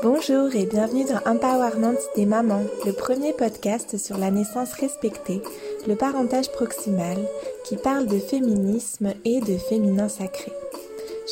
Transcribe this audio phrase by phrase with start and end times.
[0.00, 5.42] Bonjour et bienvenue dans Empowerment des mamans, le premier podcast sur la naissance respectée,
[5.88, 7.16] le parentage proximal,
[7.64, 10.52] qui parle de féminisme et de féminin sacré.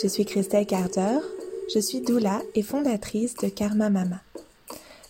[0.03, 1.21] Je suis Christelle Carter,
[1.73, 4.21] je suis doula et fondatrice de Karma Mama.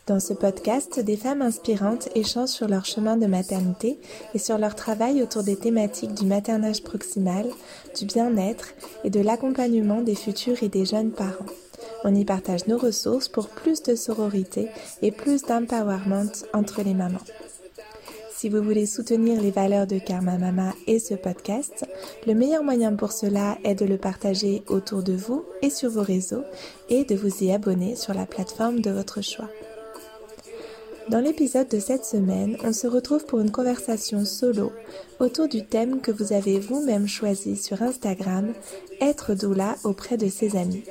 [0.06, 3.98] Dans ce podcast, des femmes inspirantes échangent sur leur chemin de maternité
[4.34, 7.46] et sur leur travail autour des thématiques du maternage proximal,
[7.98, 11.46] du bien-être et de l'accompagnement des futurs et des jeunes parents.
[12.08, 14.68] On y partage nos ressources pour plus de sororité
[15.02, 17.18] et plus d'empowerment entre les mamans.
[18.32, 21.84] Si vous voulez soutenir les valeurs de Karma Mama et ce podcast,
[22.24, 26.02] le meilleur moyen pour cela est de le partager autour de vous et sur vos
[26.02, 26.44] réseaux
[26.88, 29.50] et de vous y abonner sur la plateforme de votre choix.
[31.08, 34.70] Dans l'épisode de cette semaine, on se retrouve pour une conversation solo
[35.18, 38.52] autour du thème que vous avez vous-même choisi sur Instagram,
[39.00, 40.84] être doula auprès de ses amis.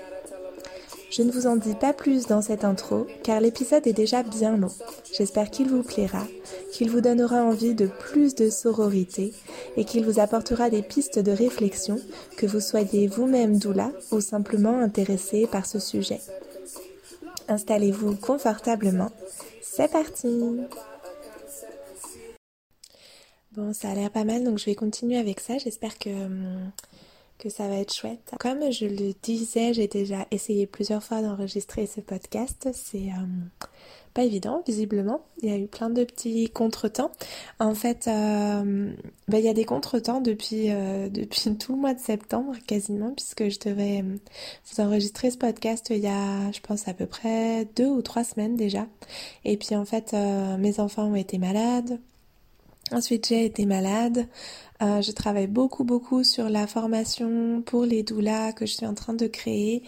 [1.09, 4.57] Je ne vous en dis pas plus dans cette intro car l'épisode est déjà bien
[4.57, 4.71] long.
[5.13, 6.25] J'espère qu'il vous plaira,
[6.71, 9.33] qu'il vous donnera envie de plus de sororité
[9.77, 11.99] et qu'il vous apportera des pistes de réflexion,
[12.37, 16.19] que vous soyez vous-même doula ou simplement intéressé par ce sujet.
[17.47, 19.11] Installez-vous confortablement.
[19.61, 20.27] C'est parti
[23.51, 25.57] Bon, ça a l'air pas mal, donc je vais continuer avec ça.
[25.57, 26.71] J'espère que hum,
[27.37, 28.33] que ça va être chouette.
[28.39, 32.69] Comme je le disais, j'ai déjà essayé plusieurs fois d'enregistrer ce podcast.
[32.73, 33.65] C'est euh,
[34.13, 35.21] pas évident, visiblement.
[35.41, 37.11] Il y a eu plein de petits contretemps.
[37.59, 38.93] En fait, euh,
[39.27, 43.11] bah, il y a des contretemps depuis, euh, depuis tout le mois de septembre, quasiment,
[43.11, 47.65] puisque je devais vous enregistrer ce podcast il y a, je pense, à peu près
[47.75, 48.87] deux ou trois semaines déjà.
[49.43, 51.99] Et puis, en fait, mes enfants ont été malades.
[52.91, 54.27] Ensuite, j'ai été malade.
[54.83, 58.93] Euh, je travaille beaucoup, beaucoup sur la formation pour les doulas que je suis en
[58.93, 59.83] train de créer.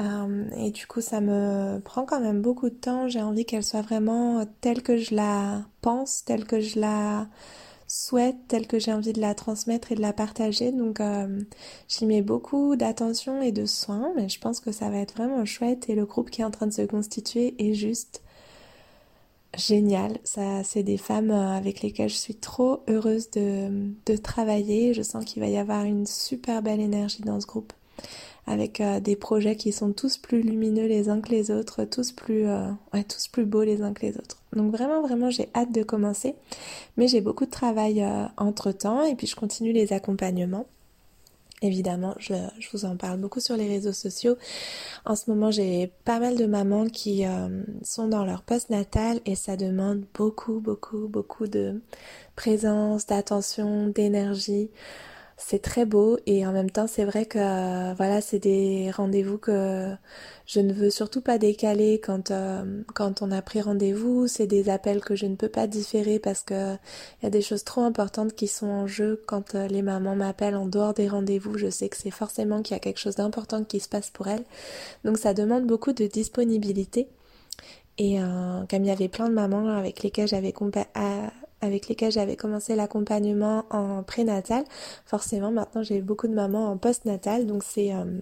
[0.00, 3.08] Euh, et du coup, ça me prend quand même beaucoup de temps.
[3.08, 7.28] J'ai envie qu'elle soit vraiment telle que je la pense, telle que je la
[7.86, 10.72] souhaite, telle que j'ai envie de la transmettre et de la partager.
[10.72, 11.42] Donc, euh,
[11.88, 14.12] j'y mets beaucoup d'attention et de soins.
[14.16, 15.90] Mais je pense que ça va être vraiment chouette.
[15.90, 18.22] Et le groupe qui est en train de se constituer est juste
[19.56, 20.18] génial.
[20.24, 24.94] Ça, c'est des femmes euh, avec lesquelles je suis trop heureuse de, de travailler.
[24.94, 27.72] Je sens qu'il va y avoir une super belle énergie dans ce groupe,
[28.46, 32.12] avec euh, des projets qui sont tous plus lumineux les uns que les autres, tous
[32.12, 34.38] plus, euh, ouais, tous plus beaux les uns que les autres.
[34.54, 36.34] Donc vraiment, vraiment, j'ai hâte de commencer,
[36.96, 38.04] mais j'ai beaucoup de travail
[38.36, 40.66] entre temps et puis je continue les accompagnements.
[41.62, 42.34] Évidemment, je,
[42.72, 44.36] vous en parle beaucoup sur les réseaux sociaux.
[45.04, 49.20] En ce moment, j'ai pas mal de mamans qui euh, sont dans leur poste natal
[49.26, 51.82] et ça demande beaucoup, beaucoup, beaucoup de
[52.34, 54.70] présence, d'attention, d'énergie
[55.42, 59.38] c'est très beau et en même temps c'est vrai que euh, voilà c'est des rendez-vous
[59.38, 59.90] que
[60.46, 64.26] je ne veux surtout pas décaler quand euh, quand on a pris rendez-vous.
[64.28, 67.40] C'est des appels que je ne peux pas différer parce que il y a des
[67.40, 71.08] choses trop importantes qui sont en jeu quand euh, les mamans m'appellent en dehors des
[71.08, 71.56] rendez-vous.
[71.56, 74.28] Je sais que c'est forcément qu'il y a quelque chose d'important qui se passe pour
[74.28, 74.44] elles.
[75.04, 77.08] Donc ça demande beaucoup de disponibilité.
[77.98, 78.18] Et
[78.70, 80.52] comme il y avait plein de mamans avec lesquelles j'avais
[81.60, 84.64] avec lesquels j'avais commencé l'accompagnement en prénatal.
[85.04, 88.20] Forcément, maintenant j'ai beaucoup de mamans en postnatal, donc c'est euh,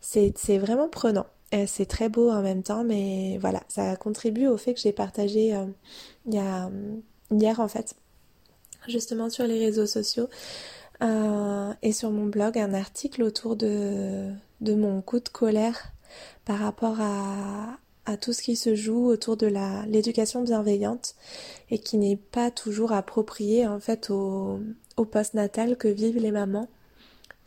[0.00, 1.26] c'est vraiment prenant.
[1.66, 5.52] C'est très beau en même temps, mais voilà, ça contribue au fait que j'ai partagé
[5.56, 5.66] euh,
[7.32, 7.96] hier en fait,
[8.86, 10.28] justement sur les réseaux sociaux
[11.02, 15.92] euh, et sur mon blog, un article autour de mon coup de colère
[16.44, 21.14] par rapport à, à tout ce qui se joue autour de la l'éducation bienveillante
[21.70, 24.60] et qui n'est pas toujours approprié en fait au,
[24.96, 26.68] au post-natal que vivent les mamans.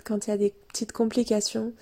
[0.03, 1.73] Quand il y a des petites complications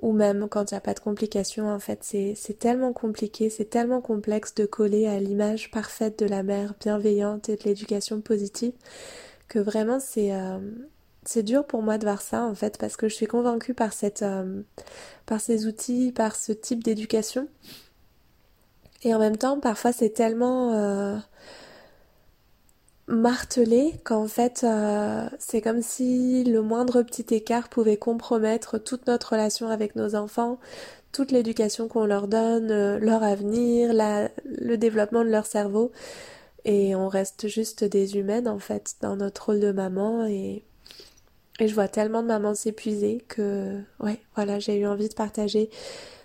[0.00, 3.70] ou même quand il n'y a pas de complications en fait c'est tellement compliqué, c'est
[3.70, 8.72] tellement complexe de coller à l'image parfaite de la mère bienveillante et de l'éducation positive
[9.48, 10.58] que vraiment c'est euh,
[11.24, 13.92] c'est dur pour moi de voir ça en fait parce que je suis convaincue par
[13.92, 14.62] cette euh,
[15.26, 17.48] par ces outils, par ce type d'éducation
[19.04, 21.16] et en même temps, parfois c'est tellement euh,
[23.08, 29.32] martelé qu'en fait euh, c'est comme si le moindre petit écart pouvait compromettre toute notre
[29.32, 30.58] relation avec nos enfants,
[31.10, 33.92] toute l'éducation qu'on leur donne, euh, leur avenir,
[34.44, 35.90] le développement de leur cerveau.
[36.64, 40.62] Et on reste juste des humaines en fait dans notre rôle de maman et,
[41.58, 45.70] et je vois tellement de mamans s'épuiser que ouais voilà j'ai eu envie de partager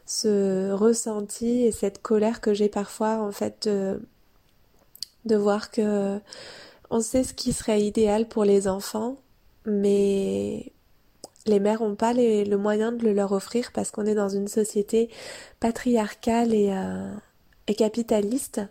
[0.07, 6.19] ce ressenti et cette colère que j'ai parfois en fait de, voir que
[6.89, 9.17] on sait ce qui serait idéal pour les enfants,
[9.65, 10.71] mais
[11.45, 14.47] les mères n'ont pas le moyen de le leur offrir parce qu'on est dans une
[14.47, 15.09] société
[15.59, 17.13] patriarcale et, euh,
[17.67, 18.61] et capitaliste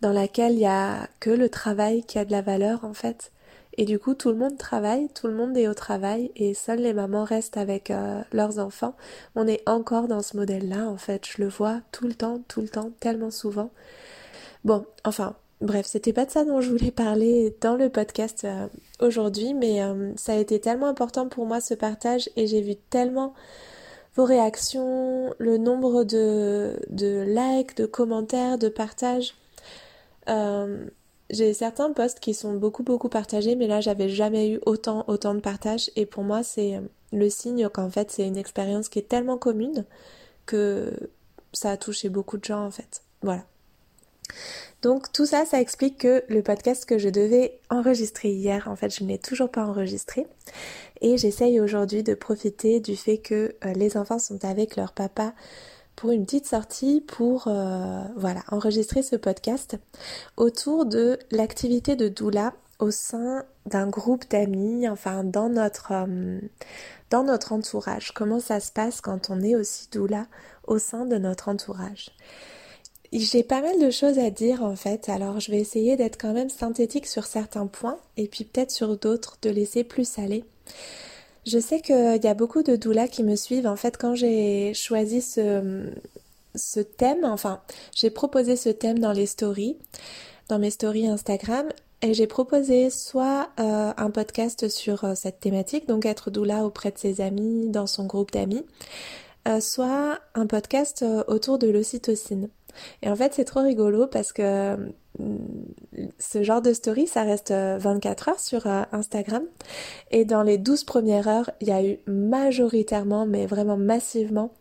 [0.00, 3.30] dans laquelle il n'y a que le travail qui a de la valeur en fait.
[3.78, 6.80] Et du coup, tout le monde travaille, tout le monde est au travail et seules
[6.80, 8.94] les mamans restent avec euh, leurs enfants.
[9.34, 11.26] On est encore dans ce modèle-là en fait.
[11.26, 13.70] Je le vois tout le temps, tout le temps, tellement souvent.
[14.64, 18.68] Bon, enfin, bref, c'était pas de ça dont je voulais parler dans le podcast euh,
[19.00, 22.76] aujourd'hui, mais euh, ça a été tellement important pour moi ce partage et j'ai vu
[22.76, 23.32] tellement
[24.14, 29.34] vos réactions, le nombre de, de likes, de commentaires, de partages.
[31.32, 35.34] J'ai certains posts qui sont beaucoup beaucoup partagés, mais là j'avais jamais eu autant autant
[35.34, 36.80] de partages et pour moi c'est
[37.12, 39.84] le signe qu'en fait c'est une expérience qui est tellement commune
[40.46, 40.92] que
[41.52, 43.02] ça a touché beaucoup de gens en fait.
[43.22, 43.44] Voilà.
[44.82, 48.94] Donc tout ça, ça explique que le podcast que je devais enregistrer hier, en fait,
[48.94, 50.26] je ne l'ai toujours pas enregistré.
[51.00, 55.34] Et j'essaye aujourd'hui de profiter du fait que euh, les enfants sont avec leur papa
[56.02, 59.78] pour une petite sortie pour euh, voilà enregistrer ce podcast
[60.36, 66.40] autour de l'activité de doula au sein d'un groupe d'amis, enfin dans notre euh,
[67.10, 68.10] dans notre entourage.
[68.10, 70.26] Comment ça se passe quand on est aussi doula
[70.66, 72.10] au sein de notre entourage?
[73.12, 76.32] J'ai pas mal de choses à dire en fait, alors je vais essayer d'être quand
[76.32, 80.42] même synthétique sur certains points et puis peut-être sur d'autres de laisser plus aller.
[81.44, 83.66] Je sais qu'il y a beaucoup de doulas qui me suivent.
[83.66, 87.60] En fait, quand j'ai choisi ce, thème, enfin,
[87.94, 89.76] j'ai proposé ce thème dans les stories,
[90.48, 91.68] dans mes stories Instagram,
[92.00, 96.90] et j'ai proposé soit euh, un podcast sur euh, cette thématique, donc être doula auprès
[96.90, 98.64] de ses amis, dans son groupe d'amis,
[99.48, 102.48] euh, soit un podcast autour de l'ocytocine.
[103.02, 104.76] Et en fait, c'est trop rigolo parce que
[105.18, 105.36] mm,
[106.18, 109.42] ce genre de story, ça reste 24 euh, heures sur euh, Instagram.
[110.10, 114.52] Et dans les 12 premières heures, il y a eu majoritairement, mais vraiment massivement,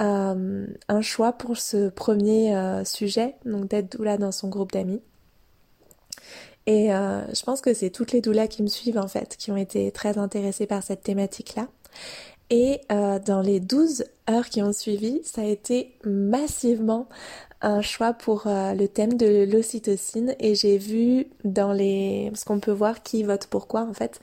[0.00, 2.54] euh, un choix pour ce premier
[2.84, 5.02] sujet, donc d'être doula dans son groupe d'amis.
[6.66, 9.56] Et je pense que c'est toutes les doulas qui me suivent en fait, qui ont
[9.56, 11.66] été très intéressées par cette thématique-là.
[12.50, 17.08] Et euh, dans les 12 heures qui ont suivi, ça a été massivement
[17.60, 22.28] un choix pour euh, le thème de l'ocytocine et j'ai vu dans les...
[22.30, 24.20] parce qu'on peut voir qui vote pourquoi en fait,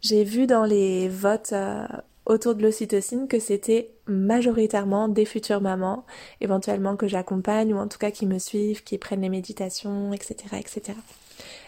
[0.00, 1.86] j'ai vu dans les votes euh,
[2.24, 6.06] autour de l'ocytocine que c'était majoritairement des futures mamans,
[6.40, 10.36] éventuellement que j'accompagne ou en tout cas qui me suivent, qui prennent les méditations, etc.
[10.58, 10.96] etc.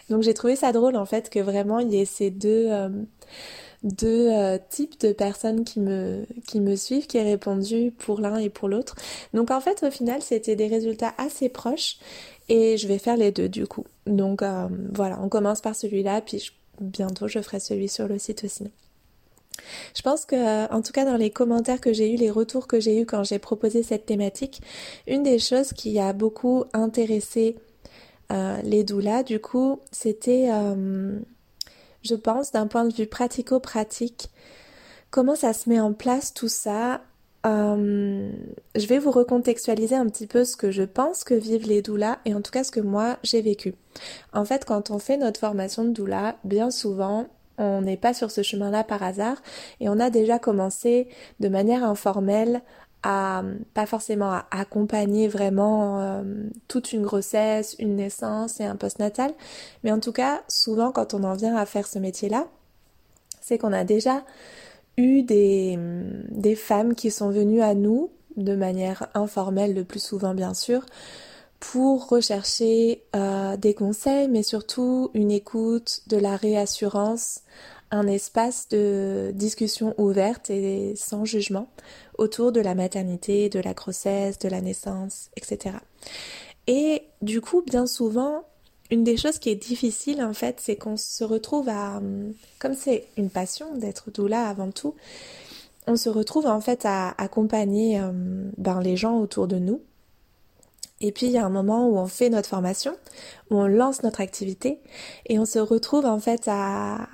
[0.09, 2.71] Donc j'ai trouvé ça drôle en fait que vraiment il y ait ces deux
[3.83, 8.37] deux euh, types de personnes qui me, qui me suivent, qui aient répondu pour l'un
[8.37, 8.95] et pour l'autre.
[9.35, 11.99] Donc en fait au final c'était des résultats assez proches
[12.49, 13.85] et je vais faire les deux du coup.
[14.07, 16.51] Donc euh, voilà, on commence par celui-là puis
[16.81, 18.71] bientôt je ferai celui sur le site aussi.
[19.95, 22.81] Je pense que, en tout cas, dans les commentaires que j'ai eu, les retours que
[22.81, 24.63] j'ai eu quand j'ai proposé cette thématique,
[25.07, 27.57] une des choses qui a beaucoup intéressé
[28.33, 30.49] euh, les doulas, du coup, c'était
[32.03, 34.31] je pense, d'un point de vue pratico-pratique,
[35.11, 37.03] comment ça se met en place tout ça.
[37.47, 38.31] Euh,
[38.77, 42.19] je vais vous recontextualiser un petit peu ce que je pense que vivent les doulas
[42.27, 43.75] et en tout cas ce que moi j'ai vécu.
[44.33, 48.31] En fait, quand on fait notre formation de doula, bien souvent, on n'est pas sur
[48.31, 49.37] ce chemin-là par hasard
[49.81, 51.09] et on a déjà commencé
[51.41, 52.63] de manière informelle
[53.03, 53.43] à
[53.75, 56.23] pas forcément à accompagner vraiment euh,
[56.69, 59.33] toute une grossesse, une naissance et un postnatal,
[59.85, 62.47] mais en tout cas, souvent quand on en vient à faire ce métier-là,
[63.41, 64.25] c'est qu'on a déjà
[64.97, 65.79] eu des,
[66.31, 70.85] des femmes qui sont venues à nous de manière informelle le plus souvent bien sûr
[71.59, 77.41] pour rechercher euh, des conseils mais surtout une écoute, de la réassurance,
[77.91, 81.69] un espace de discussion ouverte et sans jugement
[82.19, 85.77] autour de la maternité, de la grossesse, de la naissance, etc.
[86.67, 88.45] Et du coup, bien souvent,
[88.91, 92.01] une des choses qui est difficile en fait, c'est qu'on se retrouve à,
[92.59, 94.95] comme c'est une passion d'être doula avant tout,
[95.87, 98.11] on se retrouve en fait à accompagner euh,
[98.57, 99.81] ben, les gens autour de nous.
[101.01, 102.95] Et puis il y a un moment où on fait notre formation,
[103.51, 104.81] où on lance notre activité,
[105.27, 107.09] et on se retrouve en fait à,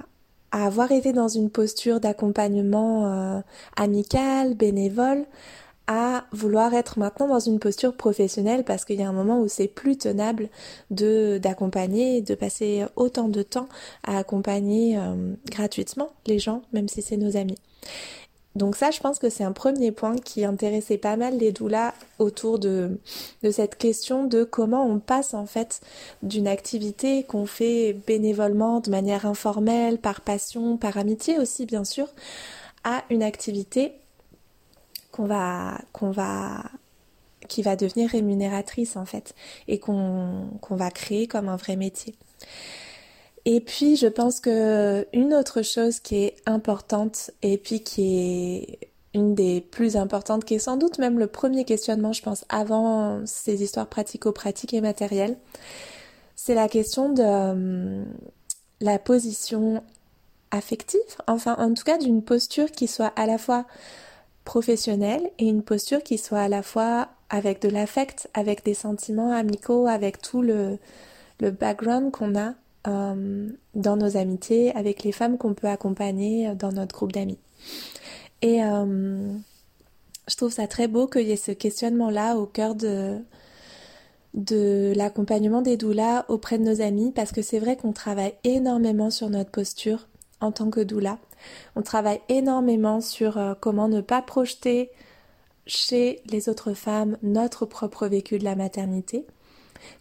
[0.52, 3.40] à avoir été dans une posture d'accompagnement euh,
[3.76, 5.26] amical, bénévole,
[5.86, 9.48] à vouloir être maintenant dans une posture professionnelle parce qu'il y a un moment où
[9.48, 10.48] c'est plus tenable
[10.90, 13.68] de d'accompagner, de passer autant de temps
[14.02, 17.58] à accompagner euh, gratuitement les gens, même si c'est nos amis.
[18.56, 21.92] Donc ça, je pense que c'est un premier point qui intéressait pas mal les doulas
[22.18, 22.98] autour de,
[23.52, 25.82] cette question de comment on passe en fait
[26.22, 32.08] d'une activité qu'on fait bénévolement, de manière informelle, par passion, par amitié aussi bien sûr,
[32.82, 33.92] à une activité
[35.12, 36.64] qu'on va, qu'on va,
[37.48, 39.34] qui va devenir rémunératrice en fait
[39.68, 42.14] et qu'on va créer comme un vrai métier.
[43.46, 48.90] Et puis je pense que une autre chose qui est importante et puis qui est
[49.14, 53.24] une des plus importantes, qui est sans doute même le premier questionnement, je pense, avant
[53.24, 55.38] ces histoires pratico-pratiques et matérielles,
[56.34, 58.04] c'est la question de euh,
[58.80, 59.82] la position
[60.50, 63.64] affective, enfin en tout cas d'une posture qui soit à la fois
[64.44, 69.32] professionnelle et une posture qui soit à la fois avec de l'affect, avec des sentiments
[69.32, 70.78] amicaux, avec tout le,
[71.40, 72.54] le background qu'on a
[72.86, 77.38] euh, dans nos amitiés, avec les femmes qu'on peut accompagner dans notre groupe d'amis.
[78.42, 79.32] Et euh,
[80.28, 83.18] je trouve ça très beau qu'il y ait ce questionnement-là au cœur de,
[84.34, 89.10] de l'accompagnement des doulas auprès de nos amis parce que c'est vrai qu'on travaille énormément
[89.10, 90.06] sur notre posture
[90.40, 91.18] en tant que doula.
[91.74, 94.90] On travaille énormément sur euh, comment ne pas projeter
[95.66, 99.26] chez les autres femmes notre propre vécu de la maternité,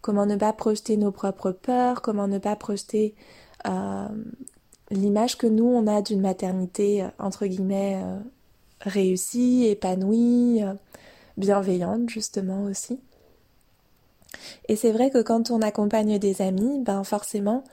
[0.01, 3.15] comment ne pas projeter nos propres peurs, comment ne pas projeter
[3.67, 4.07] euh,
[4.91, 8.03] l'image que nous on a d'une maternité euh, entre guillemets
[8.81, 10.61] réussie, épanouie,
[11.37, 12.99] bienveillante justement aussi.
[14.67, 17.63] Et c'est vrai que quand on accompagne des amis, ben forcément,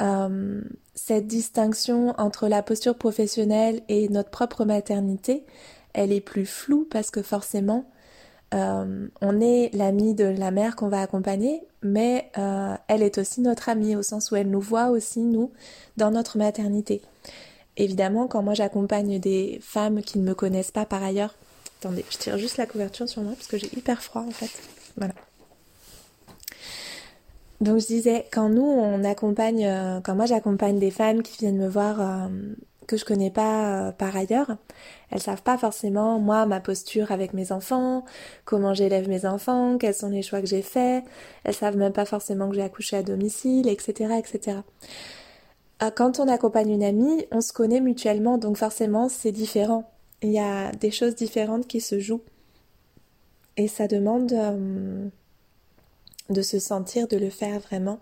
[0.00, 0.60] euh,
[0.94, 5.44] cette distinction entre la posture professionnelle et notre propre maternité,
[5.92, 7.84] elle est plus floue parce que forcément,
[8.52, 13.40] euh, on est l'amie de la mère qu'on va accompagner, mais euh, elle est aussi
[13.40, 15.52] notre amie au sens où elle nous voit aussi, nous,
[15.96, 17.00] dans notre maternité.
[17.76, 21.34] Évidemment, quand moi j'accompagne des femmes qui ne me connaissent pas par ailleurs,
[21.80, 24.50] attendez, je tire juste la couverture sur moi parce que j'ai hyper froid en fait.
[24.96, 25.14] Voilà.
[27.62, 31.58] Donc je disais, quand nous on accompagne, euh, quand moi j'accompagne des femmes qui viennent
[31.58, 32.28] me voir
[32.92, 34.56] que je connais pas euh, par ailleurs,
[35.10, 38.04] elles savent pas forcément moi ma posture avec mes enfants,
[38.44, 41.04] comment j'élève mes enfants, quels sont les choix que j'ai faits,
[41.44, 44.58] elles savent même pas forcément que j'ai accouché à domicile, etc., etc.
[45.96, 49.90] Quand on accompagne une amie, on se connaît mutuellement, donc forcément c'est différent.
[50.22, 52.22] Il y a des choses différentes qui se jouent.
[53.56, 54.32] Et ça demande
[56.30, 57.98] de se sentir, de le faire vraiment.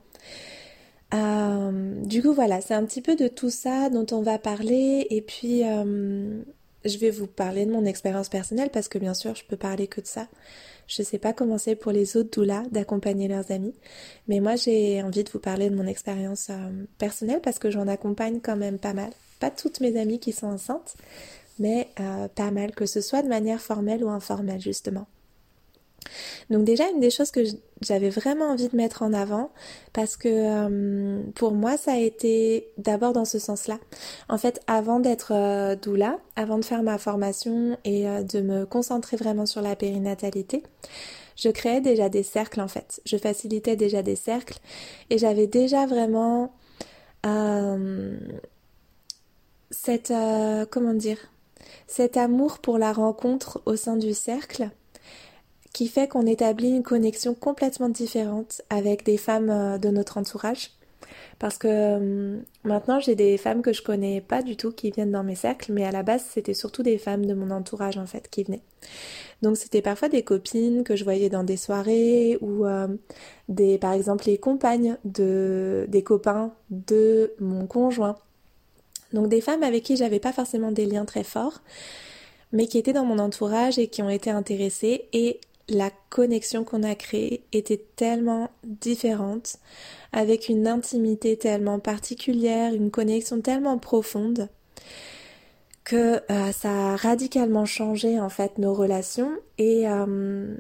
[1.13, 5.07] Euh, du coup, voilà, c'est un petit peu de tout ça dont on va parler.
[5.11, 6.43] Et puis, euh,
[6.85, 9.87] je vais vous parler de mon expérience personnelle parce que bien sûr, je peux parler
[9.87, 10.29] que de ça.
[10.87, 13.75] Je ne sais pas comment c'est pour les autres doulas d'accompagner leurs amis.
[14.29, 17.87] Mais moi, j'ai envie de vous parler de mon expérience euh, personnelle parce que j'en
[17.89, 19.11] accompagne quand même pas mal.
[19.39, 20.97] Pas toutes mes amies qui sont enceintes,
[21.59, 21.89] mais
[22.35, 25.07] pas mal, que ce soit de manière formelle ou informelle, justement.
[26.51, 27.41] Donc déjà, une des choses que
[27.81, 29.51] j'avais vraiment envie de mettre en avant,
[29.93, 33.79] parce que euh, pour moi, ça a été d'abord dans ce sens-là.
[34.29, 38.67] En fait, avant d'être euh, doula, avant de faire ma formation et euh, de me
[38.67, 40.63] concentrer vraiment sur la périnatalité,
[41.37, 43.01] je créais déjà des cercles en fait.
[43.07, 44.59] Je facilitais déjà des cercles
[45.09, 46.53] et j'avais déjà vraiment
[49.71, 50.13] cette
[50.71, 51.19] comment dire
[51.87, 54.71] cet amour pour la rencontre au sein du cercle
[55.73, 60.71] qui fait qu'on établit une connexion complètement différente avec des femmes euh, de notre entourage.
[61.39, 65.11] Parce que euh, maintenant j'ai des femmes que je connais pas du tout qui viennent
[65.11, 68.07] dans mes cercles, mais à la base c'était surtout des femmes de mon entourage en
[68.07, 68.63] fait qui venaient.
[69.43, 72.89] Donc c'était parfois des copines que je voyais dans des soirées ou euh,
[73.49, 78.17] des par exemple les compagnes de des copains de mon conjoint.
[79.15, 81.63] Donc des femmes avec qui j'avais pas forcément des liens très forts,
[82.53, 86.83] mais qui étaient dans mon entourage et qui ont été intéressées et la connexion qu'on
[86.83, 89.57] a créée était tellement différente,
[90.13, 94.49] avec une intimité tellement particulière, une connexion tellement profonde,
[95.85, 100.55] que euh, ça a radicalement changé en fait nos relations et euh,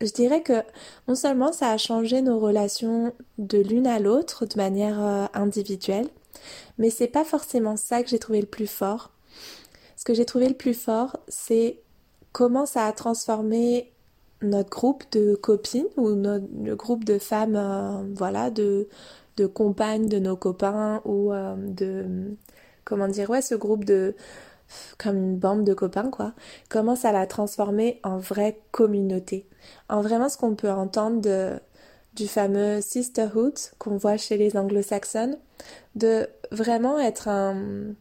[0.00, 0.62] je dirais que
[1.06, 6.08] non seulement ça a changé nos relations de l'une à l'autre de manière euh, individuelle,
[6.78, 9.10] mais c'est pas forcément ça que j'ai trouvé le plus fort.
[9.96, 11.80] Ce que j'ai trouvé le plus fort, c'est
[12.32, 13.92] comment ça a transformé
[14.42, 18.88] notre groupe de copines ou notre, le groupe de femmes, euh, voilà, de,
[19.36, 22.36] de compagnes de nos copains ou euh, de,
[22.84, 24.14] comment dire, ouais, ce groupe de,
[24.98, 26.32] comme une bande de copains, quoi,
[26.68, 29.46] comment ça l'a transformé en vraie communauté.
[29.88, 31.58] En vraiment ce qu'on peut entendre de,
[32.14, 35.38] du fameux sisterhood qu'on voit chez les anglo-saxonnes,
[35.96, 37.94] de vraiment être un,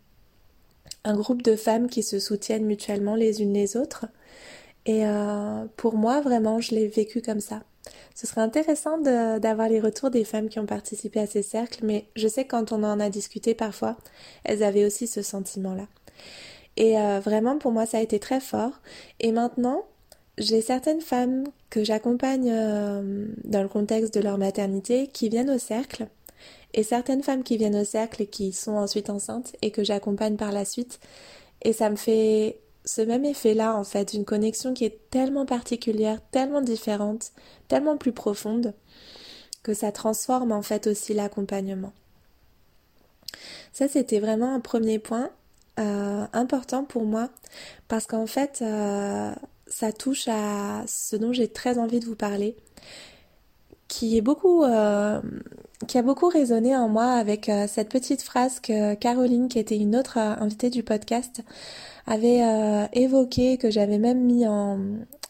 [1.04, 4.06] un groupe de femmes qui se soutiennent mutuellement les unes les autres.
[4.86, 7.62] Et euh, pour moi, vraiment, je l'ai vécu comme ça.
[8.16, 12.06] Ce serait intéressant d'avoir les retours des femmes qui ont participé à ces cercles, mais
[12.16, 13.98] je sais quand on en a discuté parfois,
[14.44, 15.88] elles avaient aussi ce sentiment-là.
[16.76, 18.80] Et euh, vraiment, pour moi, ça a été très fort.
[19.20, 19.86] Et maintenant,
[20.38, 25.58] j'ai certaines femmes que j'accompagne euh, dans le contexte de leur maternité qui viennent au
[25.60, 26.08] cercle.
[26.74, 30.36] Et certaines femmes qui viennent au cercle et qui sont ensuite enceintes et que j'accompagne
[30.36, 31.00] par la suite.
[31.64, 36.20] Et ça me fait ce même effet-là, en fait, une connexion qui est tellement particulière,
[36.32, 37.32] tellement différente,
[37.68, 38.74] tellement plus profonde,
[39.64, 41.94] que ça transforme en fait aussi l'accompagnement.
[43.74, 45.30] Ça, c'était vraiment un premier point
[45.80, 47.30] euh, important pour moi,
[47.88, 49.34] parce qu'en fait, euh,
[49.68, 52.58] ça touche à ce dont j'ai très envie de vous parler,
[53.88, 55.22] qui est beaucoup, euh,
[55.88, 59.96] qui a beaucoup résonné en moi avec cette petite phrase que Caroline, qui était une
[59.96, 61.42] autre invitée du podcast,
[62.06, 62.42] avait
[62.92, 64.78] évoquée, que j'avais même mis en,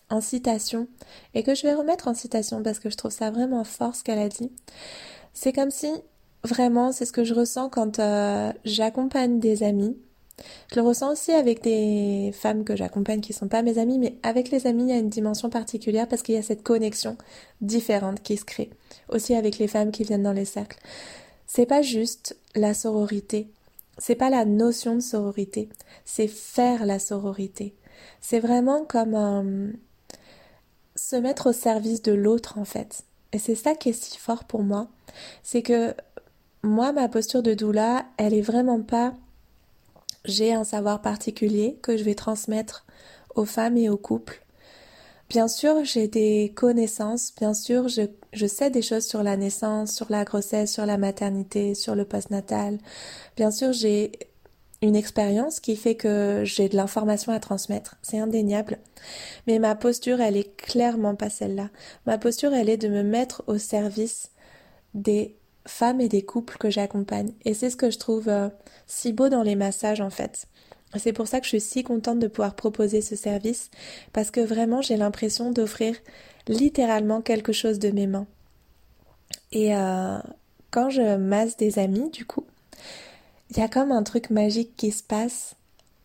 [0.09, 0.87] en citation
[1.33, 4.03] et que je vais remettre en citation parce que je trouve ça vraiment fort ce
[4.03, 4.51] qu'elle a dit.
[5.33, 5.89] C'est comme si
[6.43, 9.97] vraiment c'est ce que je ressens quand euh, j'accompagne des amis.
[10.71, 14.15] Je le ressens aussi avec des femmes que j'accompagne qui sont pas mes amies, mais
[14.23, 17.17] avec les amis il y a une dimension particulière parce qu'il y a cette connexion
[17.61, 18.69] différente qui se crée.
[19.09, 20.79] Aussi avec les femmes qui viennent dans les cercles.
[21.47, 23.47] C'est pas juste la sororité.
[23.97, 25.69] C'est pas la notion de sororité.
[26.05, 27.75] C'est faire la sororité.
[28.21, 29.73] C'est vraiment comme
[30.95, 33.03] se mettre au service de l'autre en fait.
[33.31, 34.87] Et c'est ça qui est si fort pour moi.
[35.43, 35.93] C'est que
[36.63, 39.13] moi, ma posture de doula, elle est vraiment pas
[40.25, 42.85] j'ai un savoir particulier que je vais transmettre
[43.35, 44.43] aux femmes et aux couples.
[45.29, 50.07] Bien sûr, j'ai des connaissances, bien sûr, je, sais des choses sur la naissance, sur
[50.09, 52.79] la grossesse, sur la maternité, sur le postnatal.
[53.35, 54.11] Bien sûr, j'ai
[54.81, 57.97] une expérience qui fait que j'ai de l'information à transmettre.
[58.01, 58.79] C'est indéniable.
[59.45, 61.69] Mais ma posture, elle est clairement pas celle-là.
[62.07, 64.31] Ma posture, elle est de me mettre au service
[64.95, 65.38] des
[65.69, 67.31] femmes et des couples que j'accompagne.
[67.45, 68.49] Et c'est ce que je trouve euh,
[68.87, 70.47] si beau dans les massages, en fait.
[70.97, 73.69] C'est pour ça que je suis si contente de pouvoir proposer ce service,
[74.11, 75.95] parce que vraiment, j'ai l'impression d'offrir
[76.47, 78.25] littéralement quelque chose de mes mains.
[79.51, 80.17] Et euh,
[80.71, 82.45] quand je masse des amis, du coup,
[83.51, 85.55] il y a comme un truc magique qui se passe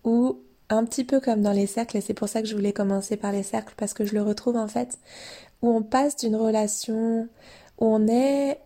[0.05, 0.38] où
[0.69, 3.17] un petit peu comme dans les cercles, et c'est pour ça que je voulais commencer
[3.17, 4.99] par les cercles parce que je le retrouve en fait,
[5.62, 7.29] où on passe d'une relation
[7.79, 8.59] où on est,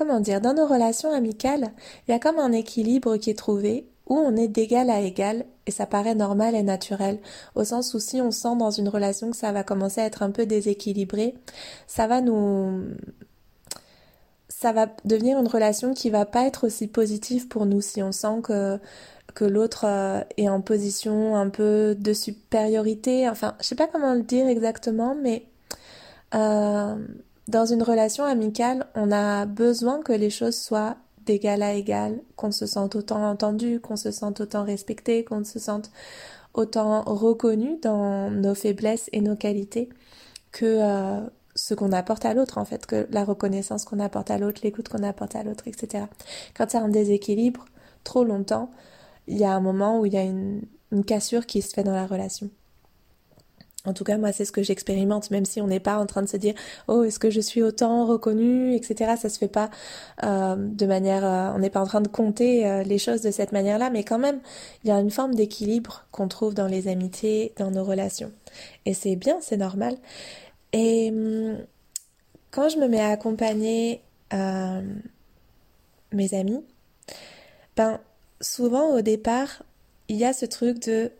[0.00, 1.72] comment dire, dans nos relations amicales,
[2.08, 5.44] il y a comme un équilibre qui est trouvé où on est d'égal à égal
[5.66, 7.18] et ça paraît normal et naturel
[7.54, 10.22] au sens où si on sent dans une relation que ça va commencer à être
[10.22, 11.34] un peu déséquilibré,
[11.86, 12.82] ça va nous
[14.48, 18.10] ça va devenir une relation qui va pas être aussi positive pour nous si on
[18.10, 23.28] sent que l'autre euh, est en position un peu de supériorité.
[23.28, 25.44] Enfin, je sais pas comment le dire exactement, mais
[26.34, 26.94] euh,
[27.50, 32.52] dans une relation amicale, on a besoin que les choses soient d'égal à égal, qu'on
[32.52, 35.90] se sente autant entendu, qu'on se sente autant respecté, qu'on se sente
[36.54, 39.88] autant reconnu dans nos faiblesses et nos qualités
[40.52, 41.20] que euh,
[41.54, 44.88] ce qu'on apporte à l'autre en fait, que la reconnaissance qu'on apporte à l'autre, l'écoute
[44.88, 46.04] qu'on apporte à l'autre, etc.
[46.56, 47.64] Quand il y a un déséquilibre
[48.04, 48.70] trop longtemps,
[49.26, 50.62] il y a un moment où il y a une,
[51.06, 52.50] cassure qui se fait dans la relation.
[53.86, 56.20] En tout cas, moi, c'est ce que j'expérimente, même si on n'est pas en train
[56.20, 56.54] de se dire,
[56.86, 59.14] oh, est-ce que je suis autant reconnue, etc.
[59.18, 59.70] Ça se fait pas
[60.22, 63.30] euh, de manière, euh, on n'est pas en train de compter euh, les choses de
[63.30, 64.40] cette manière-là, mais quand même,
[64.84, 68.32] il y a une forme d'équilibre qu'on trouve dans les amitiés, dans nos relations,
[68.84, 69.96] et c'est bien, c'est normal.
[70.74, 71.56] Et hum,
[72.50, 74.02] quand je me mets à accompagner
[76.12, 76.62] mes amis,
[77.76, 77.98] ben
[78.40, 79.64] souvent au départ,
[80.08, 81.10] il y a ce truc de,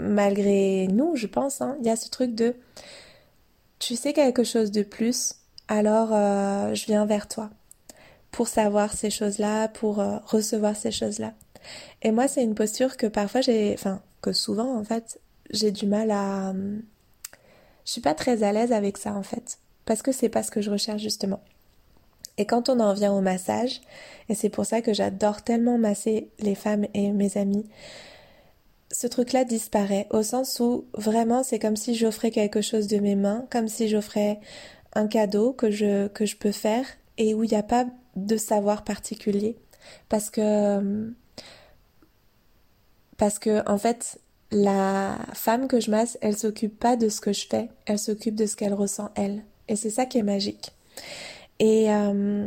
[0.00, 2.54] malgré nous, je pense, hein, il y a ce truc de,
[3.78, 5.36] tu sais quelque chose de plus,
[5.68, 7.50] alors euh, je viens vers toi
[8.30, 11.34] pour savoir ces choses-là, pour euh, recevoir ces choses-là.
[12.02, 15.86] Et moi, c'est une posture que parfois j'ai, enfin, que souvent en fait, j'ai du
[15.86, 16.82] mal à, hum,
[17.84, 20.50] je suis pas très à l'aise avec ça en fait, parce que c'est pas ce
[20.50, 21.40] que je recherche justement.
[22.38, 23.80] Et quand on en vient au massage,
[24.28, 27.66] et c'est pour ça que j'adore tellement masser les femmes et mes amis,
[28.92, 33.16] ce truc-là disparaît, au sens où vraiment c'est comme si j'offrais quelque chose de mes
[33.16, 34.40] mains, comme si j'offrais
[34.94, 36.84] un cadeau que je, que je peux faire
[37.16, 39.56] et où il n'y a pas de savoir particulier.
[40.08, 41.12] Parce que,
[43.16, 47.32] parce que, en fait, la femme que je masse, elle s'occupe pas de ce que
[47.32, 49.44] je fais, elle s'occupe de ce qu'elle ressent elle.
[49.68, 50.72] Et c'est ça qui est magique.
[51.60, 52.46] Et, euh,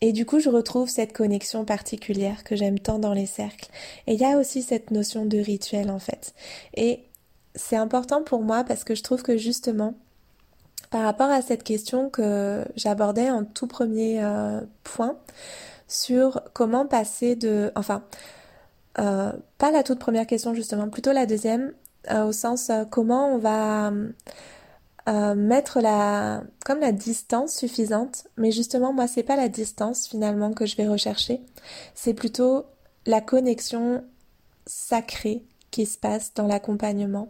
[0.00, 3.68] et du coup, je retrouve cette connexion particulière que j'aime tant dans les cercles.
[4.06, 6.34] Et il y a aussi cette notion de rituel en fait.
[6.74, 7.04] Et
[7.54, 9.94] c'est important pour moi parce que je trouve que justement,
[10.90, 15.16] par rapport à cette question que j'abordais en tout premier euh, point
[15.88, 17.72] sur comment passer de...
[17.74, 18.04] Enfin,
[18.94, 21.72] pas la toute première question justement, plutôt la deuxième,
[22.12, 23.92] au sens comment on va
[25.34, 28.26] mettre la comme la distance suffisante.
[28.36, 31.40] Mais justement moi c'est pas la distance finalement que je vais rechercher.
[31.94, 32.66] C'est plutôt
[33.06, 34.04] la connexion
[34.66, 37.28] sacrée qui se passe dans l'accompagnement.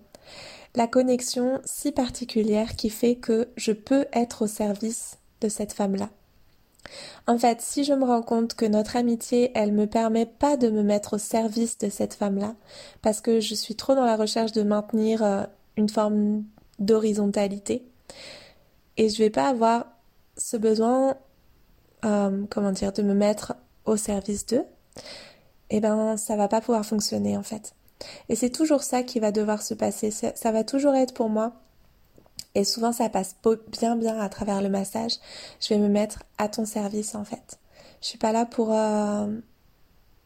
[0.75, 6.11] La connexion si particulière qui fait que je peux être au service de cette femme-là.
[7.27, 10.71] En fait, si je me rends compte que notre amitié, elle me permet pas de
[10.71, 12.55] me mettre au service de cette femme-là,
[13.03, 15.45] parce que je suis trop dans la recherche de maintenir euh,
[15.77, 16.45] une forme
[16.79, 17.85] d'horizontalité,
[18.97, 19.87] et je vais pas avoir
[20.37, 21.17] ce besoin,
[22.05, 24.65] euh, comment dire, de me mettre au service d'eux,
[25.71, 27.75] eh ben, ça va pas pouvoir fonctionner en fait.
[28.29, 30.11] Et c'est toujours ça qui va devoir se passer.
[30.11, 31.53] Ça, va toujours être pour moi.
[32.55, 33.37] Et souvent, ça passe
[33.73, 35.15] bien, bien à travers le massage.
[35.61, 37.59] Je vais me mettre à ton service, en fait.
[38.01, 39.27] Je suis pas là pour euh,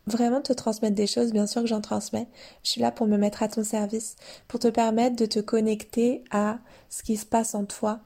[0.07, 1.33] vraiment te transmettre des choses.
[1.33, 2.29] Bien sûr que j'en transmets.
[2.65, 4.17] Je suis là pour me mettre à ton service,
[4.49, 8.01] pour te permettre de te connecter à ce qui se passe en toi,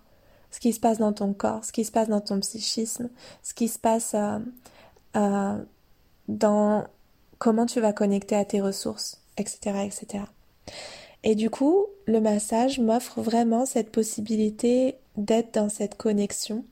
[0.51, 3.09] ce qui se passe dans ton corps, ce qui se passe dans ton psychisme,
[3.43, 4.39] ce qui se passe euh,
[5.17, 5.59] euh,
[6.29, 6.87] dans
[7.39, 10.25] comment tu vas connecter à tes ressources etc., etc.
[11.23, 16.65] Et du coup, le massage m'offre vraiment cette possibilité d'être dans cette connexion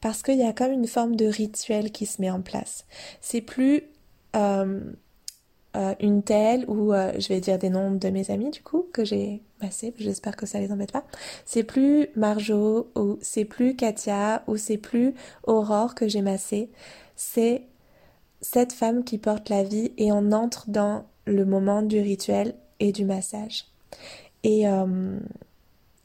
[0.00, 2.86] parce qu'il y a comme une forme de rituel qui se met en place.
[3.20, 3.82] C'est plus
[4.34, 9.04] une telle ou euh, je vais dire des noms de mes amis du coup que
[9.04, 11.04] j'ai massé, j'espère que ça les embête pas.
[11.44, 15.14] C'est plus Marjo ou c'est plus Katia ou c'est plus
[15.44, 16.70] Aurore que j'ai massé.
[17.16, 17.62] C'est
[18.40, 22.92] cette femme qui porte la vie et on entre dans le moment du rituel et
[22.92, 23.66] du massage.
[24.44, 25.18] Et euh,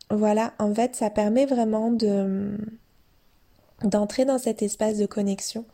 [0.10, 2.58] voilà, en fait, ça permet vraiment de
[3.84, 5.66] d'entrer dans cet espace de connexion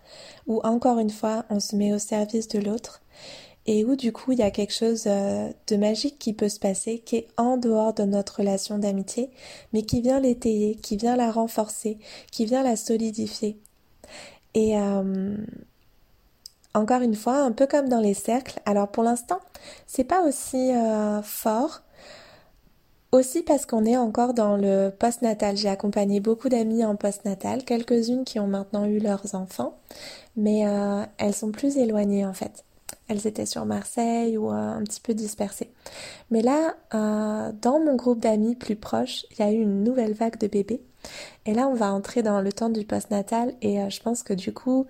[0.48, 3.02] où encore une fois on se met au service de l'autre
[3.66, 6.60] et où du coup il y a quelque chose euh, de magique qui peut se
[6.60, 9.30] passer qui est en dehors de notre relation d'amitié
[9.74, 11.98] mais qui vient l'étayer, qui vient la renforcer,
[12.32, 13.58] qui vient la solidifier.
[14.56, 15.36] Et, euh,
[16.74, 18.60] encore une fois, un peu comme dans les cercles.
[18.66, 19.40] Alors pour l'instant,
[19.88, 21.82] c'est pas aussi euh, fort.
[23.12, 25.58] Aussi parce qu'on est encore dans le post-natal.
[25.58, 29.80] J'ai accompagné beaucoup d'amis en post-natal, quelques-unes qui ont maintenant eu leurs enfants,
[30.36, 32.66] mais euh, elles sont plus éloignées en fait.
[33.08, 35.72] Elles étaient sur Marseille ou euh, un petit peu dispersées.
[36.30, 40.38] Mais là, dans mon groupe d'amis plus proches, il y a eu une nouvelle vague
[40.38, 40.84] de bébés.
[41.48, 44.54] Et là, on va entrer dans le temps du post-natal et je pense que du
[44.54, 44.86] coup,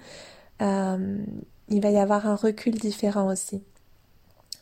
[0.60, 3.64] il va y avoir un recul différent aussi.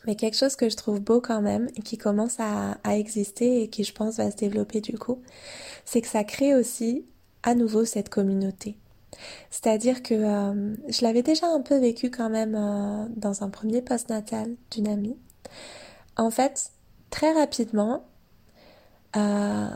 [0.08, 3.84] Mais quelque chose que je trouve beau quand même, qui commence à, exister et qui
[3.84, 5.20] je pense va se développer du coup,
[5.84, 7.04] c'est que ça crée aussi
[7.42, 8.78] à nouveau cette communauté.
[9.50, 13.82] C'est-à-dire que euh, je l'avais déjà un peu vécu quand même euh, dans un premier
[13.82, 15.18] post-natal d'une amie.
[16.16, 16.72] En fait,
[17.10, 18.06] très rapidement,
[19.14, 19.68] euh,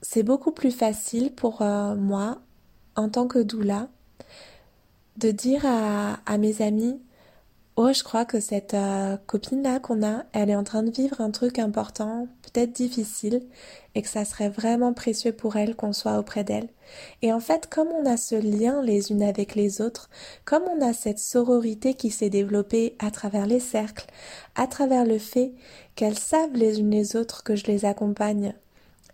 [0.00, 2.38] c'est beaucoup plus facile pour moi,
[2.96, 3.88] en tant que doula,
[5.18, 6.98] de dire à, mes amis
[7.76, 11.20] Oh, je crois que cette euh, copine-là qu'on a, elle est en train de vivre
[11.20, 13.42] un truc important, peut-être difficile,
[13.94, 16.68] et que ça serait vraiment précieux pour elle qu'on soit auprès d'elle.
[17.22, 20.10] Et en fait, comme on a ce lien les unes avec les autres,
[20.44, 24.06] comme on a cette sororité qui s'est développée à travers les cercles,
[24.56, 25.52] à travers le fait
[25.94, 28.52] qu'elles savent les unes les autres que je les accompagne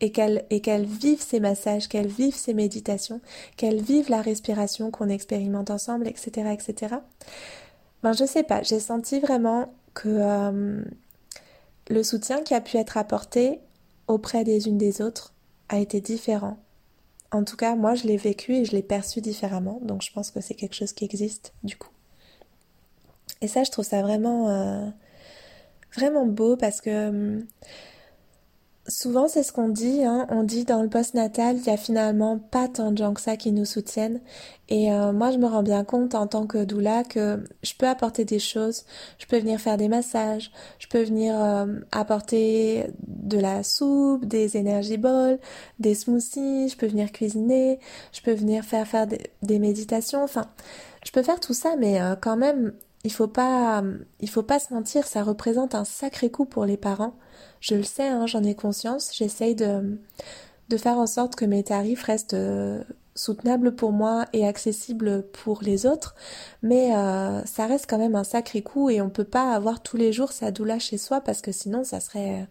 [0.00, 3.20] et qu'elles et qu'elles vivent ces massages, qu'elles vivent ces méditations,
[3.56, 6.96] qu'elles vivent la respiration qu'on expérimente ensemble, etc., etc.
[8.06, 10.80] Ben je sais pas, j'ai senti vraiment que euh,
[11.90, 13.58] le soutien qui a pu être apporté
[14.06, 15.34] auprès des unes des autres
[15.68, 16.56] a été différent.
[17.32, 20.30] En tout cas, moi, je l'ai vécu et je l'ai perçu différemment, donc je pense
[20.30, 21.90] que c'est quelque chose qui existe du coup.
[23.40, 24.88] Et ça, je trouve ça vraiment, euh,
[25.96, 27.44] vraiment beau parce que hum,
[28.88, 30.04] Souvent, c'est ce qu'on dit.
[30.04, 30.26] Hein.
[30.30, 33.36] On dit dans le post-natal, il y a finalement pas tant de gens que ça
[33.36, 34.20] qui nous soutiennent.
[34.68, 37.88] Et euh, moi, je me rends bien compte en tant que doula que je peux
[37.88, 38.84] apporter des choses.
[39.18, 40.52] Je peux venir faire des massages.
[40.78, 45.40] Je peux venir euh, apporter de la soupe, des énergies balls,
[45.80, 46.68] des smoothies.
[46.68, 47.80] Je peux venir cuisiner.
[48.12, 50.22] Je peux venir faire faire des, méditations.
[50.22, 50.46] Enfin,
[51.04, 52.72] je peux faire tout ça, mais euh, quand même,
[53.02, 53.82] il faut pas,
[54.20, 55.08] il faut pas se mentir.
[55.08, 57.14] Ça représente un sacré coup pour les parents
[57.66, 59.10] je le sais, hein, j'en ai conscience.
[59.12, 59.98] J'essaye de,
[60.68, 62.82] de faire en sorte que mes tarifs restent euh,
[63.16, 66.14] soutenables pour moi et accessibles pour les autres.
[66.62, 69.96] Mais euh, ça reste quand même un sacré coup et on peut pas avoir tous
[69.96, 72.46] les jours sa doula chez soi parce que sinon ça serait,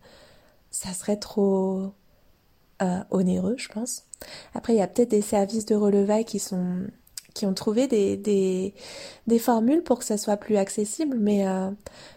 [0.69, 1.93] ça serait trop
[2.81, 4.03] euh, onéreux, je pense.
[4.53, 6.87] Après, il y a peut-être des services de relevailles qui sont
[7.35, 8.17] qui ont trouvé des,
[9.27, 11.69] des, formules pour que ça soit plus accessible, mais euh,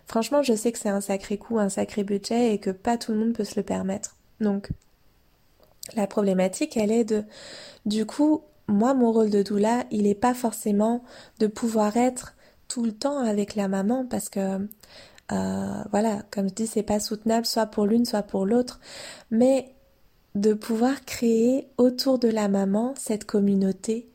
[0.06, 3.12] franchement, je sais que c'est un sacré coût, un sacré budget et que pas tout
[3.12, 4.16] le monde peut se le permettre.
[4.40, 4.70] Donc,
[5.96, 7.24] la problématique, elle est de,
[7.84, 11.02] du coup, moi, mon rôle de doula, il n'est pas forcément
[11.40, 12.34] de pouvoir être
[12.68, 14.68] tout le temps avec la maman parce que,
[15.32, 18.78] euh, voilà, comme je dis, c'est pas soutenable soit pour l'une, soit pour l'autre,
[19.32, 19.74] mais
[20.36, 24.08] de pouvoir créer autour de la maman cette communauté.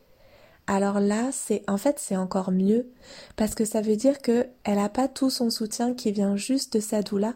[0.66, 2.90] Alors là, c'est en fait c'est encore mieux
[3.36, 6.74] parce que ça veut dire que elle a pas tout son soutien qui vient juste
[6.74, 7.34] de sa doula.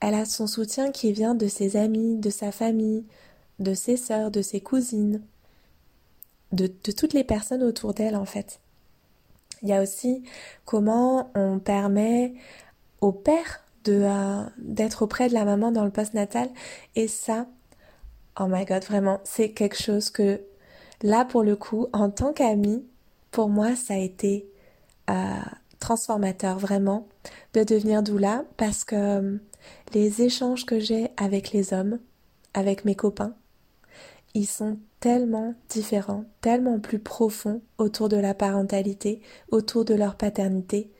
[0.00, 3.04] Elle a son soutien qui vient de ses amis, de sa famille,
[3.58, 5.22] de ses sœurs, de ses cousines,
[6.52, 8.60] de, toutes les personnes autour d'elle en fait.
[9.62, 10.22] Il y a aussi
[10.64, 12.34] comment on permet
[13.02, 16.48] au père euh, d'être auprès de la maman dans le post-natal
[16.96, 17.46] et ça
[18.38, 20.42] oh my god vraiment c'est quelque chose que
[21.02, 22.84] là pour le coup en tant qu'amie
[23.30, 24.48] pour moi ça a été
[25.08, 25.14] euh,
[25.78, 27.08] transformateur vraiment
[27.54, 29.38] de devenir doula parce que euh,
[29.94, 31.98] les échanges que j'ai avec les hommes
[32.54, 33.34] avec mes copains
[34.34, 40.90] ils sont tellement différents, tellement plus profonds autour de la parentalité, autour de leur paternité.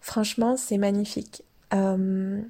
[0.00, 1.42] Franchement, c'est magnifique.
[1.74, 2.40] Euh,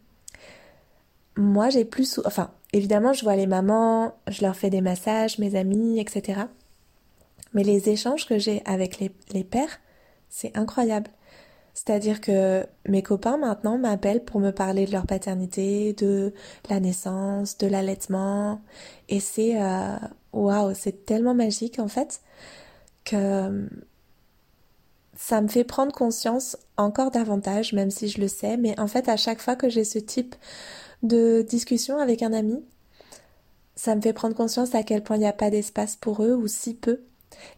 [1.37, 2.21] moi, j'ai plus...
[2.25, 6.43] Enfin, évidemment, je vois les mamans, je leur fais des massages, mes amis, etc.
[7.57, 9.81] Mais les échanges que j'ai avec les, pères,
[10.29, 11.11] c'est incroyable.
[11.73, 16.35] C'est-à-dire que mes copains maintenant m'appellent pour me parler de leur paternité, de
[16.69, 18.61] la naissance, de l'allaitement.
[19.09, 19.97] Et c'est euh,
[20.35, 22.21] waouh, c'est tellement magique en fait
[23.07, 23.67] que
[25.15, 28.59] ça me fait prendre conscience encore davantage, même si je le sais.
[28.59, 30.35] Mais en fait, à chaque fois que j'ai ce type
[31.03, 32.63] de discussion avec un ami,
[33.77, 36.35] ça me fait prendre conscience à quel point il n'y a pas d'espace pour eux
[36.35, 37.01] ou si peu.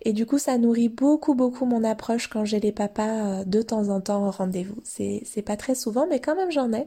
[0.02, 3.62] Et du coup, ça nourrit beaucoup, beaucoup mon approche quand j'ai les papas euh, de
[3.62, 4.80] temps en temps au rendez-vous.
[4.84, 6.86] C'est, c'est pas très souvent, mais quand même j'en ai.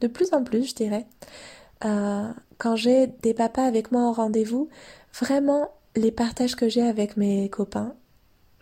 [0.00, 1.06] De plus en plus, je dirais.
[1.84, 2.28] Euh,
[2.58, 4.68] quand j'ai des papas avec moi au rendez-vous,
[5.12, 7.94] vraiment, les partages que j'ai avec mes copains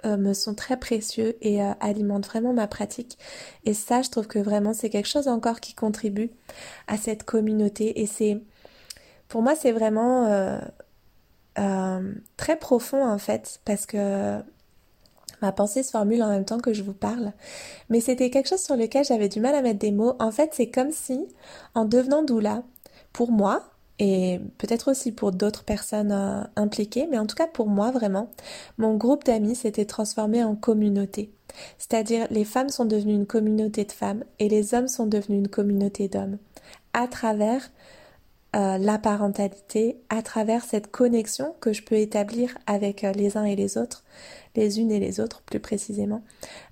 [0.06, 3.18] euh, me sont très précieux et alimentent vraiment ma pratique.
[3.64, 6.30] Et ça, je trouve que vraiment, c'est quelque chose encore qui contribue
[6.86, 8.00] à cette communauté.
[8.00, 8.40] Et c'est,
[9.28, 10.58] pour moi, c'est vraiment
[11.60, 14.38] euh, très profond en fait, parce que
[15.42, 17.32] ma pensée se formule en même temps que je vous parle.
[17.88, 20.14] Mais c'était quelque chose sur lequel j'avais du mal à mettre des mots.
[20.18, 21.26] En fait, c'est comme si,
[21.74, 22.62] en devenant doula,
[23.12, 27.68] pour moi, et peut-être aussi pour d'autres personnes euh, impliquées, mais en tout cas pour
[27.68, 28.30] moi vraiment,
[28.78, 31.30] mon groupe d'amis s'était transformé en communauté.
[31.76, 35.48] C'est-à-dire les femmes sont devenues une communauté de femmes et les hommes sont devenus une
[35.48, 36.38] communauté d'hommes
[36.92, 37.70] à travers
[38.56, 43.44] euh, la parentalité à travers cette connexion que je peux établir avec euh, les uns
[43.44, 44.02] et les autres,
[44.56, 46.24] les unes et les autres plus précisément,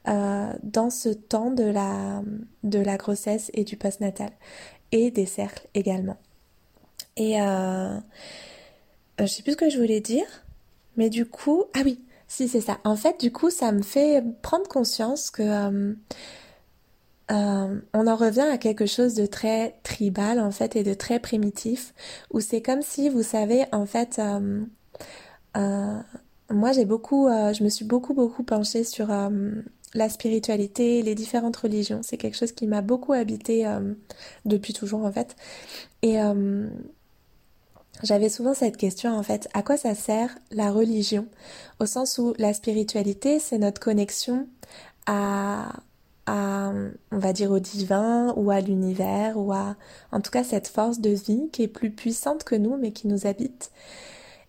[0.08, 2.22] euh, dans ce temps de la,
[2.64, 4.30] de la grossesse et du postnatal,
[4.90, 6.16] et des cercles également.
[7.16, 10.26] Et je sais plus ce que je voulais dire,
[10.96, 12.78] mais du coup, ah oui, si c'est ça.
[12.84, 15.96] En fait, du coup, ça me fait prendre conscience que
[17.30, 21.20] euh, on en revient à quelque chose de très tribal en fait et de très
[21.20, 21.92] primitif
[22.30, 24.64] où c'est comme si vous savez en fait euh,
[25.58, 25.98] euh,
[26.50, 29.08] moi j'ai beaucoup je me suis beaucoup beaucoup penchée sur
[29.94, 32.00] la spiritualité les différentes religions.
[32.02, 33.66] C'est quelque chose qui m'a beaucoup habité
[34.46, 35.36] depuis toujours en fait.
[36.00, 36.16] Et
[38.02, 41.26] j'avais souvent cette question en fait, à quoi ça sert la religion?
[41.80, 44.46] Au sens où la spiritualité, c'est notre connexion
[45.06, 45.72] à,
[46.28, 49.76] on va dire, au divin ou à l'univers ou à,
[50.12, 53.08] en tout cas, cette force de vie qui est plus puissante que nous, mais qui
[53.08, 53.70] nous habite.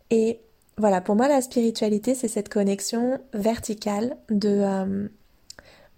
[0.10, 0.42] Et
[0.80, 5.10] voilà, pour moi, la spiritualité, c'est cette connexion verticale de euh,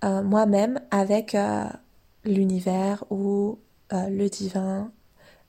[0.03, 1.65] euh, moi-même avec euh,
[2.25, 3.59] l'univers ou
[3.91, 4.89] le divin,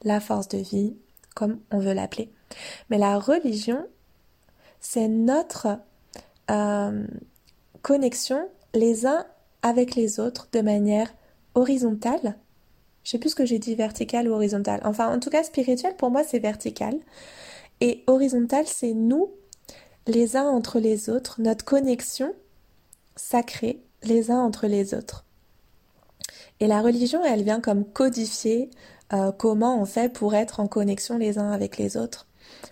[0.02, 0.96] la force de vie,
[1.36, 2.32] comme on veut l'appeler.
[2.90, 3.86] Mais la religion,
[4.80, 5.78] c'est notre
[7.82, 9.24] connexion les uns
[9.62, 11.12] avec les autres de manière
[11.54, 12.36] horizontale.
[13.04, 14.80] Je sais plus ce que j'ai dit, verticale ou horizontale.
[14.84, 16.94] Enfin, en tout cas, spirituel, pour moi, c'est vertical.
[17.80, 19.30] Et horizontal, c'est nous,
[20.06, 22.32] les uns entre les autres, notre connexion
[23.16, 25.24] sacrée les uns entre les autres.
[26.60, 28.70] Et la religion, elle vient comme codifier
[29.12, 32.26] euh, comment on fait pour être en connexion les uns avec les autres.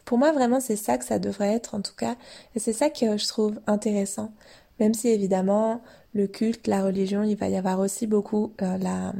[0.04, 2.16] Pour moi, vraiment, c'est ça que ça devrait être, en tout cas.
[2.54, 4.32] Et c'est ça que je trouve intéressant.
[4.80, 5.82] Même si, évidemment,
[6.14, 9.12] le culte, la religion, il va y avoir aussi beaucoup euh, la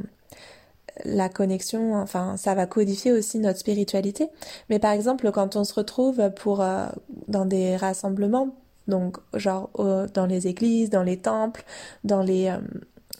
[1.05, 4.27] la connexion, enfin ça va codifier aussi notre spiritualité.
[4.69, 6.85] Mais par exemple, quand on se retrouve pour euh,
[7.27, 8.49] dans des rassemblements
[8.87, 9.69] Donc, genre,
[10.13, 11.63] dans les églises, dans les temples,
[12.03, 12.57] dans les, euh,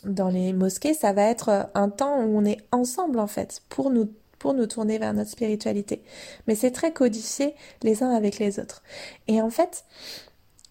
[0.04, 3.90] dans les mosquées, ça va être un temps où on est ensemble, en fait, pour
[3.90, 6.02] nous, pour nous tourner vers notre spiritualité.
[6.46, 8.82] Mais c'est très codifié les uns avec les autres.
[9.28, 9.84] Et en fait,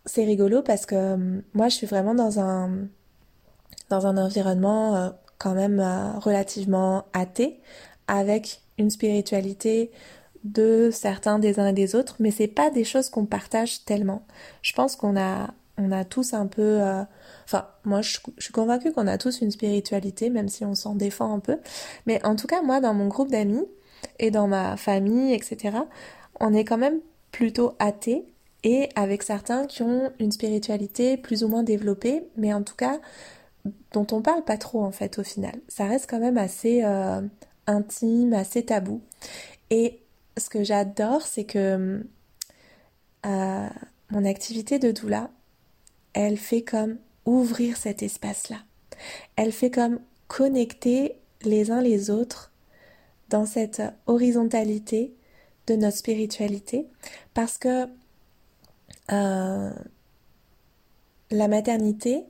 [0.06, 2.88] c'est rigolo parce que euh, moi, je suis vraiment dans un,
[3.90, 5.80] dans un environnement euh, quand même
[6.20, 7.60] relativement athée,
[8.08, 9.92] avec une spiritualité
[10.44, 14.24] de certains des uns et des autres, mais c'est pas des choses qu'on partage tellement.
[14.62, 17.04] Je pense qu'on a, on a tous un peu, euh,
[17.46, 21.34] enfin, moi je, suis convaincue qu'on a tous une spiritualité, même si on s'en défend
[21.34, 21.58] un peu.
[22.08, 23.66] Mais en tout cas, moi, dans mon groupe d'amis
[24.20, 25.78] et dans ma famille, etc.,
[26.40, 27.00] on est quand même
[27.32, 28.26] plutôt athées
[28.64, 33.00] et avec certains qui ont une spiritualité plus ou moins développée, mais en tout cas
[33.94, 35.54] dont on parle pas trop en fait au final.
[35.68, 37.22] Ça reste quand même assez euh,
[37.68, 39.02] intime, assez tabou.
[39.70, 40.00] Et
[40.38, 42.04] ce que j'adore, c'est que
[43.26, 43.70] euh,
[44.10, 45.30] mon activité de doula,
[46.14, 48.58] elle fait comme ouvrir cet espace-là.
[49.36, 52.52] Elle fait comme connecter les uns les autres
[53.30, 55.14] dans cette horizontalité
[55.68, 56.88] de notre spiritualité
[57.34, 57.88] parce que
[59.12, 59.72] euh,
[61.32, 62.26] la maternité,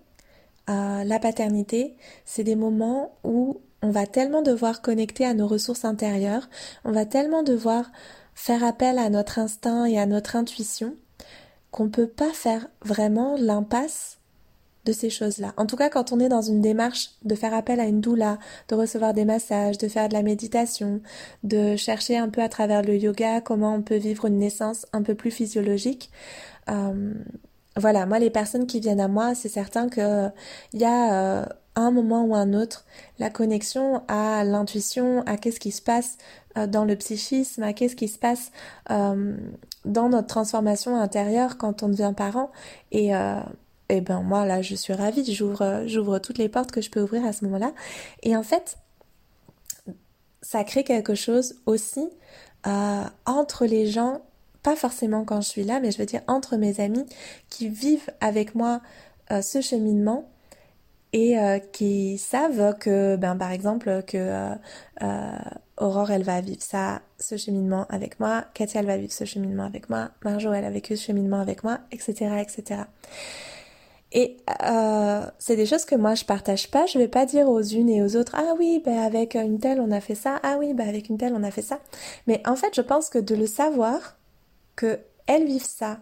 [0.70, 5.86] euh, la paternité, c'est des moments où on va tellement devoir connecter à nos ressources
[5.86, 6.50] intérieures,
[6.86, 7.92] on va tellement devoir
[8.36, 10.96] faire appel à notre instinct et à notre intuition
[11.72, 14.20] qu'on ne peut pas faire vraiment l'impasse
[14.86, 15.54] de ces choses-là.
[15.58, 18.40] En tout cas, quand on est dans une démarche de faire appel à une doula,
[18.68, 21.02] de recevoir des massages, de faire de la méditation,
[21.44, 25.04] de chercher un peu à travers le yoga comment on peut vivre une naissance un
[25.04, 26.10] peu plus physiologique,
[26.72, 27.14] euh,
[27.78, 30.30] voilà, moi les personnes qui viennent à moi, c'est certain que
[30.74, 32.86] il y a euh, un moment ou un autre
[33.20, 36.18] la connexion à l'intuition, à qu'est-ce qui se passe
[36.58, 38.52] euh, dans le psychisme, à qu'est-ce qui se passe
[38.90, 42.52] dans notre transformation intérieure quand on devient parent.
[42.92, 43.12] Et,
[43.90, 47.02] et ben moi là, je suis ravie, j'ouvre, j'ouvre toutes les portes que je peux
[47.02, 47.72] ouvrir à ce moment-là.
[48.22, 48.78] Et en fait,
[50.44, 52.08] ça crée quelque chose aussi
[52.64, 54.22] entre les gens,
[54.64, 57.06] pas forcément quand je suis là, mais je veux dire entre mes amis
[57.50, 58.82] qui vivent avec moi
[59.30, 60.30] ce cheminement
[61.14, 64.56] et euh, qui savent que, ben, par exemple, que euh,
[65.02, 65.38] euh,
[65.78, 69.66] Aurore, elle va vivre ça, ce cheminement avec moi, Katia, elle va vivre ce cheminement
[69.66, 72.82] avec moi, Marjo, elle a vécu ce cheminement avec moi, etc., etc.
[74.14, 76.86] Et euh, c'est des choses que moi je partage pas.
[76.86, 79.80] Je vais pas dire aux unes et aux autres ah oui ben avec une telle
[79.80, 81.80] on a fait ça ah oui ben avec une telle on a fait ça.
[82.28, 84.18] Mais en fait je pense que de le savoir
[84.76, 86.00] que elles vivent ça,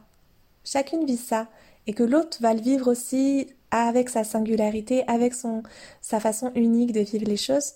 [0.64, 1.48] chacune vit ça
[1.88, 5.64] et que l'autre va le vivre aussi avec sa singularité, avec son,
[6.02, 7.74] sa façon unique de vivre les choses,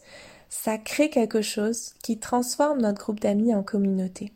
[0.50, 4.32] ça crée quelque chose qui transforme notre groupe d'amis en communauté.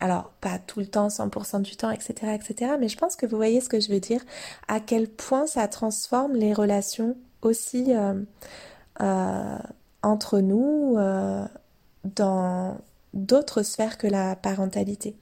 [0.00, 3.36] Alors, pas tout le temps, 100% du temps, etc., etc., mais je pense que vous
[3.36, 4.20] voyez ce que je veux dire,
[4.68, 8.14] à quel point ça transforme les relations aussi euh,
[9.00, 9.58] euh,
[10.02, 11.46] entre nous euh,
[12.04, 12.76] dans
[13.16, 15.16] d'autres sphères que la parentalité.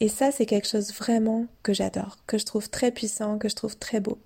[0.00, 3.54] Et ça, c'est quelque chose vraiment que j'adore, que je trouve très puissant, que je
[3.54, 4.18] trouve très beau.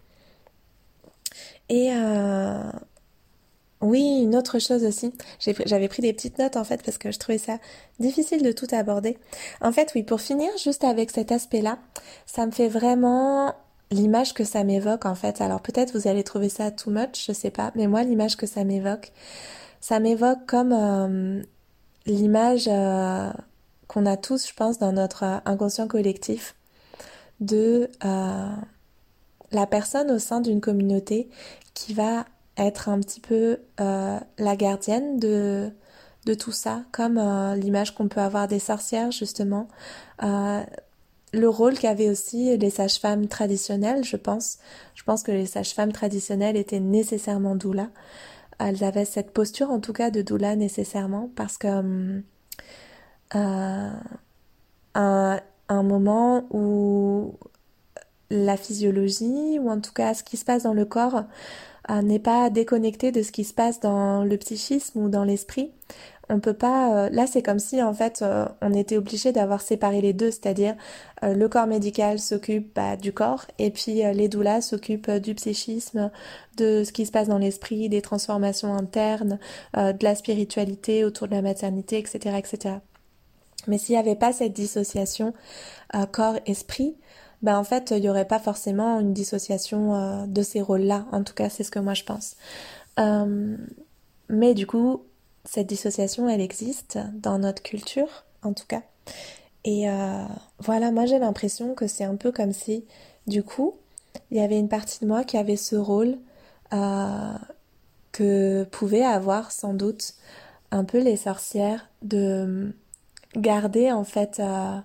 [1.68, 2.70] Et euh,
[3.80, 7.18] oui, une autre chose aussi, j'avais pris des petites notes en fait parce que je
[7.18, 7.58] trouvais ça
[7.98, 9.16] difficile de tout aborder.
[9.62, 11.78] En fait, oui, pour finir juste avec cet aspect-là,
[12.26, 13.54] ça me fait vraiment
[13.90, 15.40] l'image que ça m'évoque en fait.
[15.40, 18.46] Alors peut-être vous allez trouver ça too much, je sais pas, mais moi l'image que
[18.46, 19.12] ça m'évoque,
[19.80, 21.42] ça m'évoque comme euh,
[22.06, 23.30] l'image euh,
[23.88, 26.54] qu'on a tous, je pense, dans notre inconscient collectif
[27.40, 27.88] de
[29.52, 31.28] la personne au sein d'une communauté
[31.74, 32.24] qui va
[32.56, 35.70] être un petit peu euh, la gardienne de,
[36.26, 39.68] de tout ça, comme euh, l'image qu'on peut avoir des sorcières justement.
[40.22, 40.62] Euh,
[41.32, 44.58] le rôle qu'avaient aussi les sages-femmes traditionnelles, je pense.
[44.94, 47.88] Je pense que les sages-femmes traditionnelles étaient nécessairement doula.
[48.60, 52.22] Elles avaient cette posture en tout cas de doula nécessairement parce que
[53.32, 54.00] un,
[55.68, 57.34] un moment où
[58.30, 61.24] la physiologie, ou en tout cas ce qui se passe dans le corps,
[61.90, 65.70] euh, n'est pas déconnecté de ce qui se passe dans le psychisme ou dans l'esprit.
[66.30, 67.06] On peut pas.
[67.06, 70.30] Euh, là, c'est comme si en fait euh, on était obligé d'avoir séparé les deux,
[70.30, 70.74] c'est-à-dire
[71.22, 76.10] le corps médical s'occupe bah, du corps et puis les doulas s'occupent du psychisme,
[76.56, 79.38] de ce qui se passe dans l'esprit, des transformations internes,
[79.76, 82.76] de la spiritualité autour de la maternité, etc., etc.
[83.66, 85.34] Mais s'il n'y avait pas cette dissociation
[86.10, 86.96] corps-esprit,
[87.42, 91.06] ben en fait, il n'y aurait pas forcément une dissociation euh, de ces rôles-là.
[91.12, 92.36] En tout cas, c'est ce que moi je pense.
[92.98, 93.56] Euh,
[94.28, 95.04] mais du coup,
[95.44, 98.82] cette dissociation, elle existe dans notre culture, en tout cas.
[99.64, 100.24] Et euh,
[100.58, 102.84] voilà, moi j'ai l'impression que c'est un peu comme si
[103.26, 103.74] Du coup,
[104.30, 106.16] il y avait une partie de moi qui avait ce rôle
[106.72, 107.34] euh,
[108.12, 110.14] que pouvaient avoir sans doute
[110.70, 112.72] un peu les sorcières de
[113.36, 114.78] garder en fait, euh,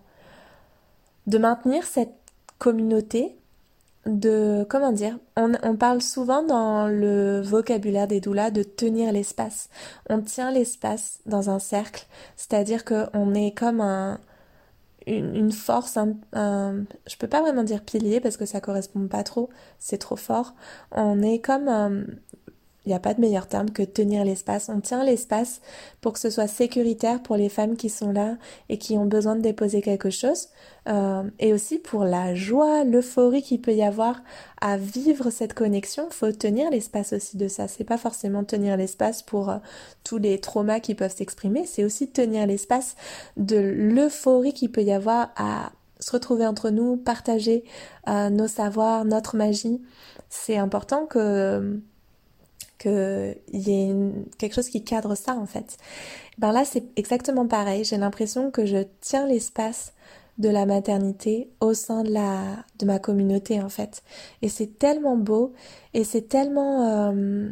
[1.28, 2.16] de maintenir cette
[2.60, 3.38] communauté
[4.06, 9.70] de comment dire on, parle souvent dans le vocabulaire des doulas de tenir l'espace.
[10.10, 14.20] On tient l'espace dans un cercle c'est-à-dire qu'on est comme un
[15.08, 16.16] une, force un,
[17.08, 19.50] je peux pas vraiment dire pilier parce que ça correspond pas trop
[19.80, 20.56] c'est trop fort.
[20.92, 22.04] On est comme un,
[22.86, 24.70] il n'y a pas de meilleur terme que tenir l'espace.
[24.70, 25.62] On tient l'espace
[26.02, 28.38] pour que ce soit sécuritaire pour les femmes qui sont là
[28.70, 30.50] et qui ont besoin de déposer quelque chose.
[30.88, 34.22] Euh, et aussi pour la joie, l'euphorie qu'il peut y avoir
[34.62, 36.08] à vivre cette connexion.
[36.12, 37.68] Faut tenir l'espace aussi de ça.
[37.68, 39.58] C'est pas forcément tenir l'espace pour euh,
[40.04, 41.66] tous les traumas qui peuvent s'exprimer.
[41.66, 42.96] C'est aussi tenir l'espace
[43.38, 47.64] de l'euphorie qu'il peut y avoir à se retrouver entre nous, partager
[48.08, 49.82] euh, nos savoirs, notre magie.
[50.30, 51.80] C'est important que
[52.86, 53.96] qu'il y ait
[54.38, 55.78] quelque chose qui cadre ça en fait.
[56.38, 59.94] Ben là c'est exactement pareil, j'ai l'impression que je tiens l'espace
[60.38, 62.42] de la maternité au sein de la
[62.80, 64.04] de ma communauté en fait.
[64.42, 65.54] Et c'est tellement beau
[65.94, 67.50] et c'est tellement euh,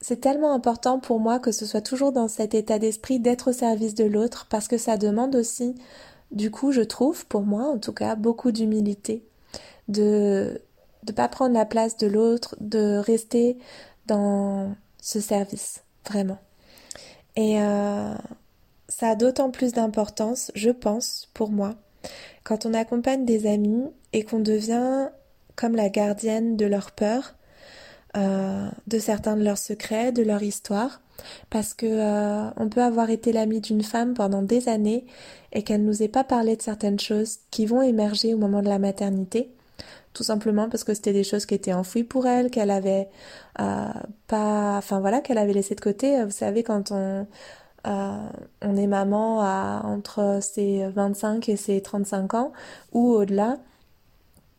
[0.00, 3.52] c'est tellement important pour moi que ce soit toujours dans cet état d'esprit d'être au
[3.52, 5.74] service de l'autre parce que ça demande aussi
[6.30, 9.24] du coup je trouve pour moi en tout cas beaucoup d'humilité
[9.88, 10.60] de
[11.04, 13.58] de pas prendre la place de l'autre, de rester
[14.06, 16.38] dans ce service, vraiment.
[17.36, 18.14] Et euh,
[18.88, 21.74] ça a d'autant plus d'importance, je pense, pour moi,
[22.44, 25.08] quand on accompagne des amis et qu'on devient
[25.56, 27.34] comme la gardienne de leur peur,
[28.16, 31.00] euh, de certains de leurs secrets, de leur histoire,
[31.50, 35.06] parce que euh, on peut avoir été l'ami d'une femme pendant des années
[35.52, 38.68] et qu'elle nous ait pas parlé de certaines choses qui vont émerger au moment de
[38.68, 39.50] la maternité
[40.14, 43.08] tout simplement parce que c'était des choses qui étaient enfouies pour elle, qu'elle avait
[43.60, 43.88] euh,
[44.28, 46.24] pas, enfin voilà, qu'elle avait laissé de côté.
[46.24, 47.26] Vous savez, quand on
[47.86, 48.16] euh,
[48.62, 52.52] on est maman à entre ses 25 et ses 35 ans
[52.92, 53.58] ou au-delà,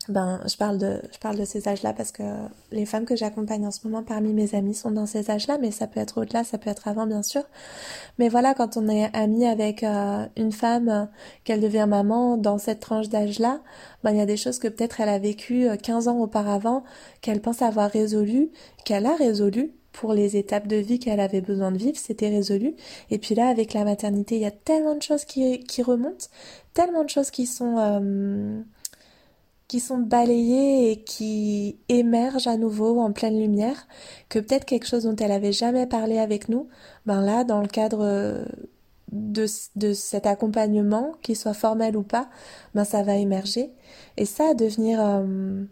[0.08, 2.24] ben, je parle de, je parle de ces âges-là parce que
[2.72, 5.72] les femmes que j'accompagne en ce moment parmi mes amies sont dans ces âges-là, mais
[5.72, 7.44] ça peut être au-delà, ça peut être avant, bien sûr.
[8.20, 11.06] Mais voilà, quand on est ami avec euh, une femme, euh,
[11.44, 13.62] qu'elle devient maman dans cette tranche d'âge-là,
[14.04, 16.84] ben, il y a des choses que peut-être elle a vécues 15 euh, ans auparavant,
[17.22, 18.52] qu'elle pense avoir résolues,
[18.84, 22.76] qu'elle a résolues pour les étapes de vie qu'elle avait besoin de vivre, c'était résolu.
[23.10, 26.28] Et puis là, avec la maternité, il y a tellement de choses qui, qui remontent,
[26.74, 27.78] tellement de choses qui sont
[29.68, 33.88] qui sont balayées et qui émergent à nouveau en pleine lumière,
[34.30, 36.68] que peut-être quelque chose dont elle avait jamais parlé avec nous,
[37.06, 38.46] ben là, dans le cadre euh,
[39.12, 42.30] de, de cet accompagnement, qu'il soit formel ou pas,
[42.76, 43.72] ben ça va émerger.
[44.18, 45.64] Et ça, devenir euh,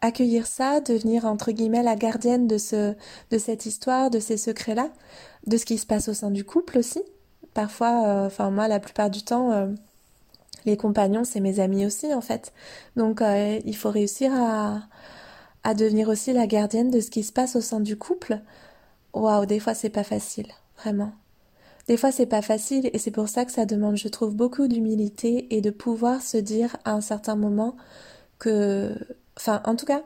[0.00, 2.94] accueillir ça, devenir entre guillemets la gardienne de ce
[3.30, 4.90] de cette histoire, de ces secrets-là,
[5.46, 7.02] de ce qui se passe au sein du couple aussi.
[7.54, 9.50] Parfois, euh, enfin moi, la plupart du temps
[10.64, 12.52] les compagnons, c'est mes amis aussi en fait.
[12.96, 17.56] Donc euh, il faut réussir à, devenir aussi la gardienne de ce qui se passe
[17.56, 18.40] au sein du couple.
[19.14, 20.48] Waouh, des fois c'est pas facile,
[20.78, 21.12] vraiment.
[21.88, 24.68] Des fois c'est pas facile et c'est pour ça que ça demande, je trouve, beaucoup
[24.68, 27.76] d'humilité et de pouvoir se dire à un certain moment
[28.38, 28.94] que,
[29.36, 30.02] enfin, en tout cas,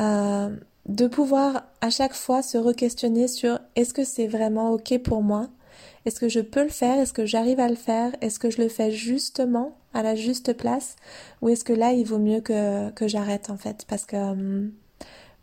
[0.00, 0.54] euh,
[0.86, 5.48] de pouvoir à chaque fois se re-questionner sur est-ce que c'est vraiment ok pour moi
[6.06, 7.00] est-ce que je peux le faire?
[7.00, 8.12] Est-ce que j'arrive à le faire?
[8.20, 10.94] Est-ce que je le fais justement à la juste place?
[11.42, 13.84] Ou est-ce que là, il vaut mieux que, que j'arrête en fait?
[13.88, 14.72] Parce que, hum,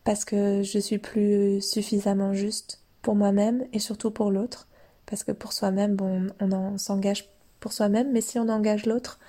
[0.05, 4.70] parce que je suis plus suffisamment juste pour moi-même et surtout pour l'autre.
[5.05, 9.20] Parce que pour soi-même, bon, on, s'engage pour soi-même, mais si on engage l'autre,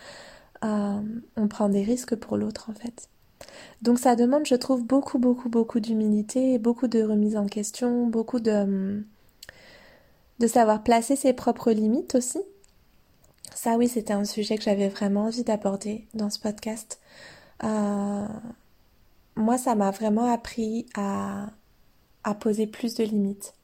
[0.62, 3.08] hum, on prend des risques pour l'autre en fait.
[3.82, 8.38] Donc ça demande, je trouve, beaucoup, beaucoup, beaucoup d'humilité, beaucoup de remise en question, beaucoup
[8.40, 9.04] de, hum,
[10.44, 12.42] de savoir placer ses propres limites aussi.
[13.54, 17.00] Ça oui, c'était un sujet que j'avais vraiment envie d'aborder dans ce podcast.
[17.62, 18.26] Euh,
[19.36, 21.46] moi, ça m'a vraiment appris à,
[22.24, 23.54] à poser plus de limites.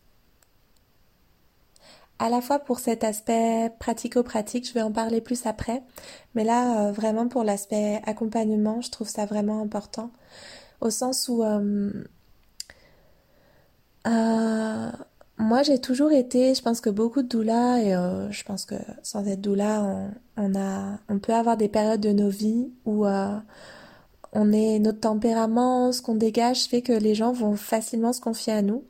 [2.18, 5.82] À la fois pour cet aspect pratico-pratique, je vais en parler plus après,
[6.34, 10.10] mais là, euh, vraiment pour l'aspect accompagnement, je trouve ça vraiment important,
[10.80, 11.92] au sens où euh,
[15.40, 18.74] moi, j'ai toujours été, je pense que beaucoup de doulas, et euh, je pense que
[19.02, 19.82] sans être doula,
[20.36, 23.38] on, a, on peut avoir des périodes de nos vies où euh,
[24.32, 28.52] on est notre tempérament, ce qu'on dégage fait que les gens vont facilement se confier
[28.52, 28.84] à nous.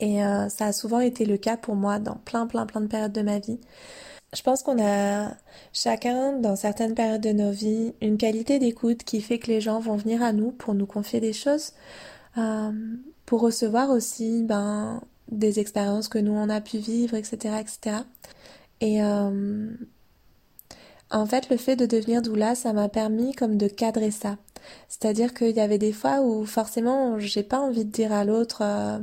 [0.00, 2.86] Et euh, ça a souvent été le cas pour moi dans plein, plein, plein de
[2.86, 3.58] périodes de ma vie.
[4.34, 5.30] je pense qu'on a
[5.72, 9.80] chacun, dans certaines périodes de nos vies, une qualité d'écoute qui fait que les gens
[9.80, 11.72] vont venir à nous pour nous confier des choses,
[13.26, 17.56] pour recevoir aussi ben, des expériences que nous on a pu vivre, etc.
[17.60, 17.96] etc.
[18.80, 19.70] Et euh,
[21.10, 24.36] en fait, le fait de devenir doula, ça m'a permis comme de cadrer ça.
[24.88, 28.62] C'est-à-dire qu'il y avait des fois où forcément j'ai pas envie de dire à l'autre
[28.62, 28.98] euh,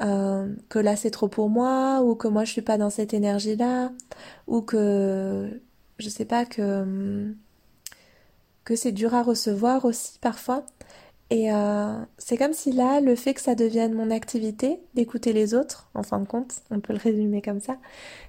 [0.00, 3.14] euh, que là c'est trop pour moi, ou que moi je suis pas dans cette
[3.14, 3.92] énergie-là,
[4.48, 5.60] ou que
[5.98, 7.34] je sais pas que
[8.64, 10.64] que c'est dur à recevoir aussi parfois.
[11.32, 15.54] Et euh, c'est comme si là, le fait que ça devienne mon activité, d'écouter les
[15.54, 17.78] autres, en fin de compte, on peut le résumer comme ça,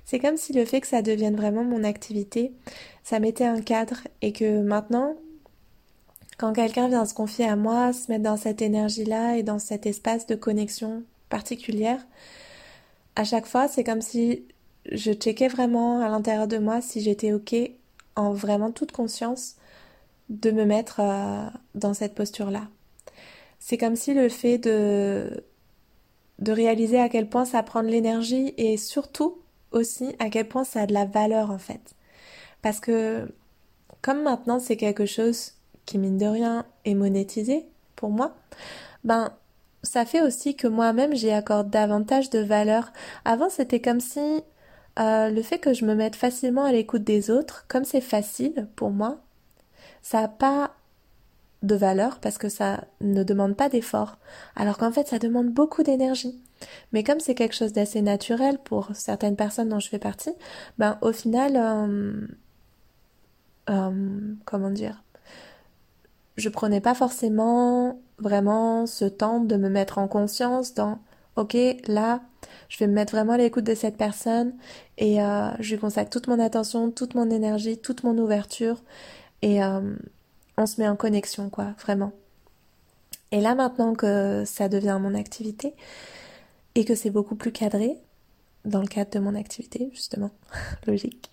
[0.06, 2.54] c'est comme si le fait que ça devienne vraiment mon activité,
[3.04, 5.18] ça mettait un cadre et que maintenant,
[6.38, 9.86] quand quelqu'un vient se confier à moi, se mettre dans cette énergie-là et dans cet
[9.86, 12.00] espace de connexion particulière,
[13.18, 14.46] à chaque fois, c'est comme si
[14.90, 17.54] je checkais vraiment à l'intérieur de moi si j'étais OK
[18.16, 19.58] en vraiment toute conscience
[20.30, 22.70] de me mettre euh, dans cette posture-là.
[23.66, 25.46] C'est comme si le fait de,
[26.40, 29.38] de réaliser à quel point ça prend de l'énergie et surtout
[29.72, 31.96] aussi à quel point ça a de la valeur en fait.
[32.62, 33.26] Parce que
[34.02, 35.54] comme maintenant c'est quelque chose
[35.86, 38.36] qui mine de rien est monétisé pour moi,
[39.06, 39.32] ben
[39.82, 42.92] ça fait aussi que moi-même j'y accorde davantage de valeur.
[43.24, 44.44] Avant c'était comme si
[45.00, 48.68] euh, le fait que je me mette facilement à l'écoute des autres, comme c'est facile
[48.76, 49.20] pour moi,
[50.02, 50.76] ça n'a pas
[51.64, 54.18] de valeur parce que ça ne demande pas d'effort,
[54.56, 56.40] alors qu'en fait ça demande beaucoup d'énergie.
[56.92, 60.34] Mais comme c'est quelque chose d'assez naturel pour certaines personnes dont je fais partie,
[60.78, 62.28] ben au final, euh,
[63.70, 65.04] euh, comment dire,
[66.38, 71.00] je prenais pas forcément vraiment ce temps de me mettre en conscience dans
[71.36, 71.58] ok
[71.88, 72.22] là
[72.70, 74.54] je vais me mettre vraiment à l'écoute de cette personne
[74.98, 78.82] et euh, je lui consacre toute mon attention, toute mon énergie, toute mon ouverture
[79.42, 79.60] et
[80.58, 82.12] on se met en connexion, quoi, vraiment.
[83.32, 85.74] Et là, maintenant que ça devient mon activité
[86.76, 87.98] et que c'est beaucoup plus cadré,
[88.66, 90.32] dans le cadre de mon activité, justement,
[90.88, 91.30] logique,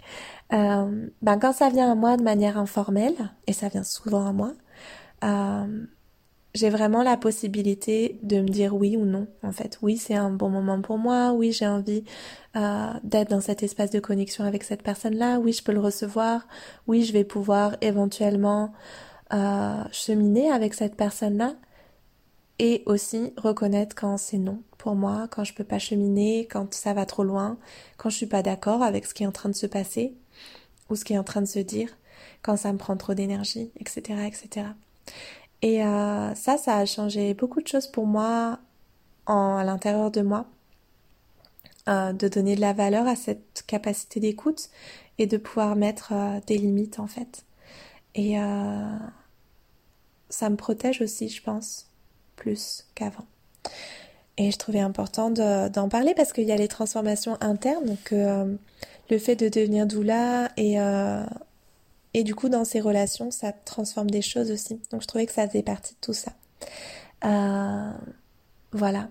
[0.53, 3.15] euh, ben quand ça vient à moi de manière informelle,
[3.47, 4.53] et ça vient souvent à moi,
[5.25, 5.85] euh,
[6.55, 9.79] j'ai vraiment la possibilité de me dire oui ou non, en fait.
[9.83, 12.03] Oui, c'est un bon moment pour moi, oui, j'ai envie
[12.57, 16.47] euh, d'être dans cet espace de connexion avec cette personne-là, oui, je peux le recevoir,
[16.89, 18.73] oui, je vais pouvoir éventuellement
[19.93, 21.55] cheminer avec cette personne-là
[22.59, 26.95] et aussi reconnaître quand c'est non pour moi, quand je peux pas cheminer, quand ça
[26.95, 27.59] va trop loin,
[27.97, 30.15] quand je suis pas d'accord avec ce qui est en train de se passer
[30.89, 31.89] ou ce qui est en train de se dire,
[32.43, 34.67] quand ça me prend trop d'énergie, etc., etc.
[35.63, 38.59] Et euh, ça, ça a changé beaucoup de choses pour moi
[39.27, 40.47] en, à l'intérieur de moi,
[41.89, 44.71] euh, de donner de la valeur à cette capacité d'écoute
[45.19, 47.45] et de pouvoir mettre euh, des limites en fait.
[48.15, 48.37] Et
[50.31, 51.87] ça me protège aussi, je pense,
[52.37, 53.27] plus qu'avant.
[54.39, 58.55] Et je trouvais important d'en parler parce qu'il y a les transformations internes, que euh,
[59.11, 61.25] le fait de devenir doula et, euh,
[62.15, 64.81] et du coup dans ces relations, ça transforme des choses aussi.
[64.91, 66.33] Donc je trouvais que ça faisait partie de tout ça.
[67.25, 67.91] Euh,
[68.73, 69.11] voilà.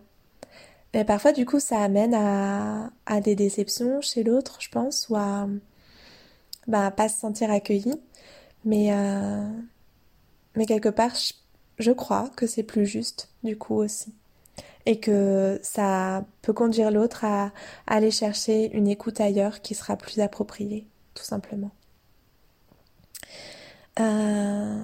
[0.95, 5.47] Mais parfois du coup ça amène à, des déceptions chez l'autre, je pense, ou à
[6.65, 7.93] bah, pas se sentir accueilli.
[8.65, 8.91] Mais
[10.55, 11.15] mais quelque part,
[11.77, 14.13] je crois que c'est plus juste, du coup aussi.
[14.85, 17.51] Et que ça peut conduire l'autre à
[17.87, 21.71] aller chercher une écoute ailleurs qui sera plus appropriée, tout simplement.
[23.99, 24.81] Euh,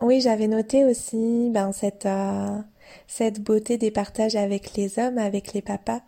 [0.00, 2.58] oui, j'avais noté aussi ben, cette, euh,
[3.06, 6.00] cette beauté des partages avec les hommes, avec les papas.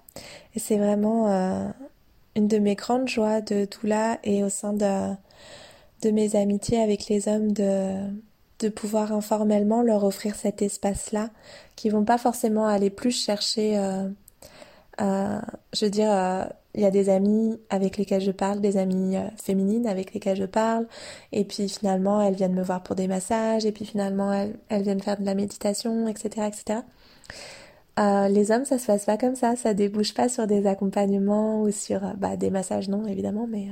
[0.55, 1.68] Et c'est vraiment euh,
[2.36, 5.14] une de mes grandes joies de tout là et au sein de,
[6.03, 8.09] de mes amitiés avec les hommes de
[8.62, 11.30] de pouvoir informellement leur offrir cet espace-là,
[11.76, 14.08] qui vont pas forcément aller plus chercher, euh,
[15.00, 15.40] euh,
[15.74, 16.44] je veux dire, euh,
[16.74, 20.44] il y a des amis avec lesquels je parle, des amies féminines avec lesquelles je
[20.44, 20.86] parle,
[21.32, 25.02] et puis finalement elles viennent me voir pour des massages, et puis finalement elles, viennent
[25.02, 26.80] faire de la méditation, etc., etc.
[28.30, 31.70] les hommes, ça se passe pas comme ça, ça débouche pas sur des accompagnements ou
[31.70, 33.68] sur bah, des massages, non évidemment, mais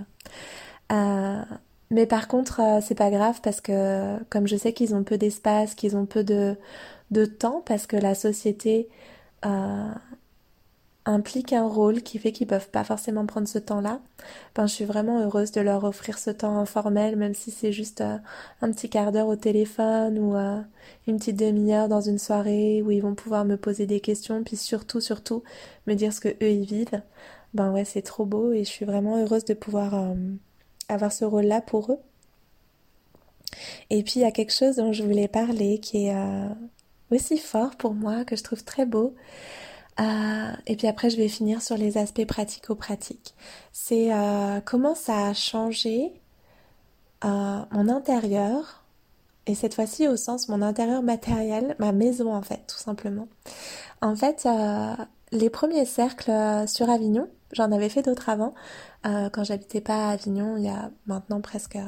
[1.90, 5.18] mais par contre, euh, c'est pas grave parce que comme je sais qu'ils ont peu
[5.18, 6.56] d'espace, qu'ils ont peu de,
[7.10, 8.88] de temps, parce que la société
[9.46, 9.92] euh,
[11.06, 14.00] implique un rôle qui fait qu'ils peuvent pas forcément prendre ce temps-là,
[14.54, 18.02] ben, je suis vraiment heureuse de leur offrir ce temps informel, même si c'est juste
[18.02, 18.18] euh,
[18.62, 20.36] un petit quart d'heure au téléphone ou
[21.08, 24.56] une petite demi-heure dans une soirée où ils vont pouvoir me poser des questions, puis
[24.56, 25.42] surtout, surtout,
[25.86, 27.02] me dire ce que eux ils vivent.
[27.54, 30.14] ben ouais, c'est trop beau et je suis vraiment heureuse de pouvoir euh,
[30.90, 31.98] avoir ce rôle-là pour eux.
[33.90, 36.48] Et puis il y a quelque chose dont je voulais parler qui est euh,
[37.10, 39.14] aussi fort pour moi, que je trouve très beau.
[40.00, 43.34] Euh, et puis après, je vais finir sur les aspects pratico-pratiques.
[43.72, 44.10] C'est
[44.64, 46.12] comment ça a changé
[47.22, 48.84] mon intérieur,
[49.46, 53.28] et cette fois-ci au sens mon intérieur matériel, ma maison en fait, tout simplement.
[54.00, 54.48] En fait,
[55.32, 56.32] les premiers cercles
[56.66, 58.54] sur Avignon, J'en avais fait d'autres avant,
[59.06, 61.78] euh, quand j'habitais pas à Avignon, il y a maintenant presque,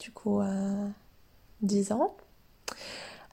[0.00, 0.88] du coup, euh,
[1.62, 2.16] 10 ans.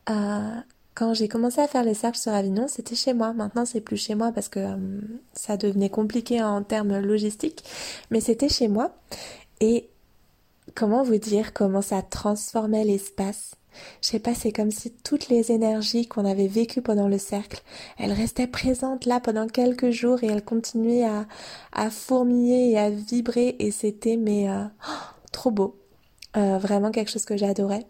[0.10, 0.56] Euh,
[0.94, 3.34] quand j'ai commencé à faire les cercles sur Avignon, c'était chez moi.
[3.34, 5.02] Maintenant, c'est plus chez moi parce que euh,
[5.34, 7.64] ça devenait compliqué en termes logistiques,
[8.12, 8.96] mais c'était chez moi.
[9.60, 9.90] Et
[10.74, 13.56] comment vous dire comment ça transformait l'espace?
[14.02, 17.62] Je sais pas, c'est comme si toutes les énergies qu'on avait vécues pendant le cercle,
[17.98, 21.26] elles restaient présentes là pendant quelques jours et elles continuaient à,
[21.72, 24.64] à fourmiller et à vibrer et c'était mais euh,
[25.32, 25.80] trop beau.
[26.38, 27.86] Euh, vraiment quelque chose que j'adorais.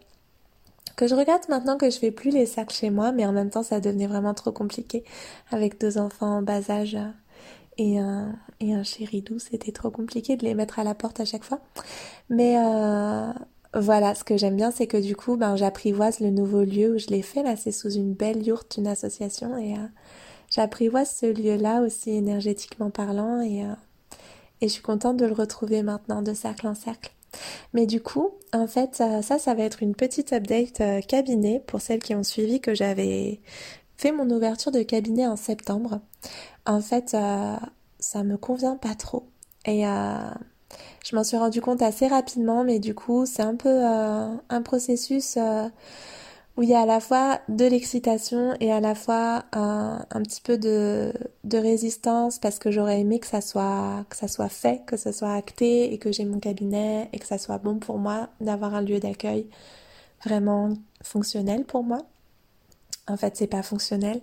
[0.96, 3.50] Que je regrette maintenant que je fais plus les cercles chez moi, mais en même
[3.50, 5.04] temps ça devenait vraiment trop compliqué
[5.50, 7.10] avec deux enfants en bas âge euh,
[7.78, 11.20] et un, et un chéri doux, c'était trop compliqué de les mettre à la porte
[11.20, 11.60] à chaque fois.
[12.30, 12.56] Mais
[13.78, 16.98] voilà, ce que j'aime bien, c'est que du coup, ben, j'apprivoise le nouveau lieu où
[16.98, 17.42] je l'ai fait.
[17.42, 19.86] Là, c'est sous une belle yourte d'une association et euh,
[20.50, 23.74] j'apprivoise ce lieu-là aussi énergétiquement parlant et, euh,
[24.60, 27.12] et je suis contente de le retrouver maintenant de cercle en cercle.
[27.74, 31.82] Mais du coup, en fait, ça, ça va être une petite update euh, cabinet pour
[31.82, 33.40] celles qui ont suivi que j'avais
[33.98, 36.00] fait mon ouverture de cabinet en septembre.
[36.64, 39.28] En fait, ça me convient pas trop.
[39.64, 39.84] Et
[41.04, 44.62] je m'en suis rendu compte assez rapidement, mais du coup, c'est un peu euh, un
[44.62, 45.68] processus euh,
[46.56, 50.40] où il y a à la fois de l'excitation et à la fois un, petit
[50.40, 51.12] peu de,
[51.52, 55.32] résistance parce que j'aurais aimé que ça soit que ça soit fait, que ça soit
[55.32, 58.82] acté et que j'ai mon cabinet et que ça soit bon pour moi d'avoir un
[58.82, 59.48] lieu d'accueil
[60.24, 60.70] vraiment
[61.02, 61.98] fonctionnel pour moi.
[63.08, 64.20] En fait, c'est pas fonctionnel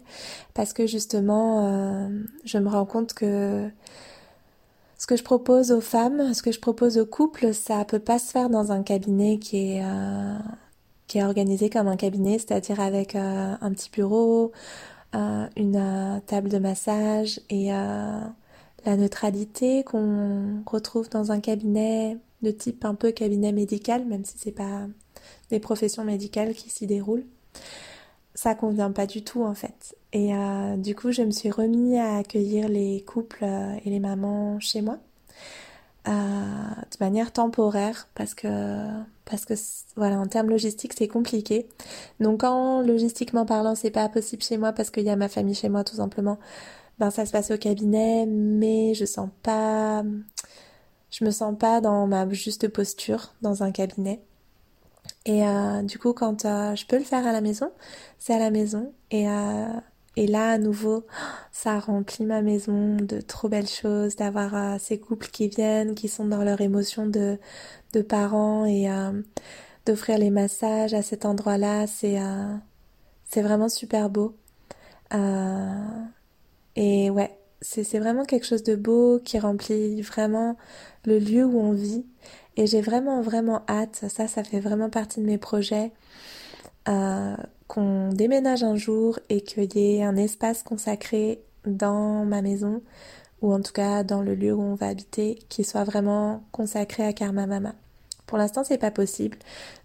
[0.53, 2.09] parce que justement, euh,
[2.43, 3.69] je me rends compte que
[5.03, 8.19] ce que je propose aux femmes, ce que je propose aux couples, ça peut pas
[8.19, 10.37] se faire dans un cabinet qui est euh,
[11.07, 14.53] qui est organisé comme un cabinet, c'est-à-dire avec euh, un petit bureau,
[15.13, 22.85] euh, une table de massage et la neutralité qu'on retrouve dans un cabinet de type
[22.85, 24.87] un peu cabinet médical, même si c'est pas
[25.49, 27.25] des professions médicales qui s'y déroulent
[28.35, 29.95] ça convient pas du tout en fait.
[30.13, 33.99] Et euh, du coup, je me suis remis à accueillir les couples euh, et les
[33.99, 34.99] mamans chez moi
[36.07, 38.47] euh, de manière temporaire parce que
[39.25, 39.53] parce que
[39.95, 41.67] voilà en termes logistiques c'est compliqué.
[42.19, 45.55] Donc quand logistiquement parlant c'est pas possible chez moi parce qu'il y a ma famille
[45.55, 46.37] chez moi tout simplement,
[46.99, 50.03] ben ça se passe au cabinet, mais je sens pas
[51.11, 54.21] je me sens pas dans ma juste posture dans un cabinet.
[55.25, 55.41] Et
[55.83, 57.71] du coup, quand je peux le faire à la maison,
[58.19, 58.93] c'est à la maison.
[59.11, 59.27] Et,
[60.15, 61.05] et là, à nouveau,
[61.51, 66.25] ça remplit ma maison de trop belles choses, d'avoir ces couples qui viennent, qui sont
[66.25, 67.39] dans leur émotion de,
[67.93, 68.87] de parents et
[69.85, 71.87] d'offrir les massages à cet endroit-là.
[71.87, 72.19] C'est
[73.25, 74.35] c'est vraiment super beau.
[76.75, 80.57] et ouais, c'est vraiment quelque chose de beau qui remplit vraiment
[81.05, 82.05] le lieu où on vit.
[82.55, 85.91] Et j'ai vraiment, vraiment hâte, ça, ça fait vraiment partie de mes projets,
[86.87, 87.35] euh,
[87.73, 92.83] qu'on déménage un jour et qu'il y ait un espace consacré dans ma maison,
[93.41, 97.03] ou en tout cas dans le lieu où on va habiter, qui soit vraiment consacré
[97.03, 97.73] à Karma Mama.
[98.27, 99.39] Pour l'instant, c'est pas possible.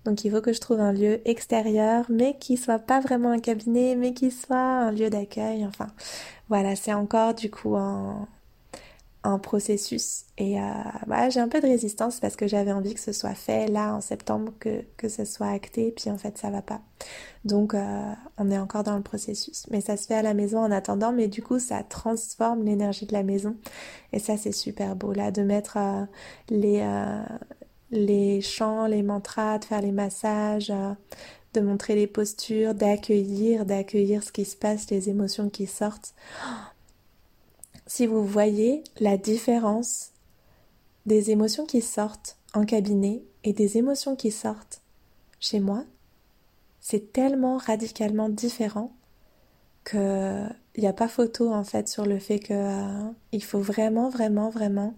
[0.05, 3.39] Donc, il faut que je trouve un lieu extérieur, mais qui soit pas vraiment un
[3.39, 5.65] cabinet, mais qui soit un lieu d'accueil.
[5.65, 5.89] Enfin,
[6.51, 8.29] voilà, c'est encore du coup en,
[9.25, 10.25] un processus.
[10.37, 10.65] Et euh,
[11.07, 13.95] bah, j'ai un peu de résistance parce que j'avais envie que ce soit fait là
[13.95, 16.81] en septembre, que, que ce soit acté, puis en fait ça va pas.
[17.45, 19.67] Donc euh, on est encore dans le processus.
[19.71, 23.07] Mais ça se fait à la maison en attendant, mais du coup ça transforme l'énergie
[23.07, 23.57] de la maison.
[24.13, 26.05] Et ça c'est super beau là, de mettre euh,
[26.49, 26.87] les,
[27.91, 30.73] les chants, les mantras, de faire les massages
[31.55, 36.15] de montrer les postures, d'accueillir, d'accueillir ce qui se passe, les émotions qui sortent
[37.89, 40.13] si vous voyez la différence
[41.07, 44.83] des émotions qui sortent en cabinet et des émotions qui sortent
[45.41, 45.85] chez moi,
[46.81, 48.93] c'est tellement radicalement différent
[49.85, 53.59] que il n'y a pas photo en fait sur le fait que euh, il faut
[53.59, 54.95] vraiment vraiment vraiment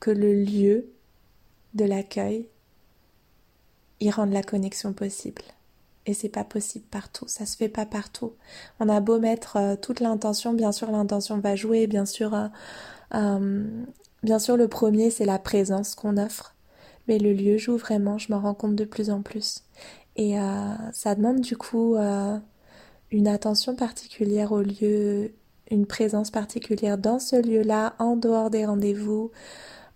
[0.00, 0.90] que le lieu
[1.74, 2.48] de l'accueil
[4.00, 5.42] y rende la connexion possible
[6.06, 8.32] et c'est pas possible partout, ça se fait pas partout.
[8.80, 12.46] On a beau mettre euh, toute l'intention, bien sûr l'intention va jouer, bien sûr euh,
[13.14, 13.64] euh,
[14.22, 16.54] bien sûr, le premier, c'est la présence qu'on offre.
[17.08, 19.62] Mais le lieu joue vraiment, je m'en rends compte de plus en plus.
[20.16, 20.36] Et
[20.92, 21.94] ça demande du coup
[23.12, 25.34] une attention particulière au lieu,
[25.70, 29.30] une présence particulière dans ce lieu-là, en dehors des rendez-vous,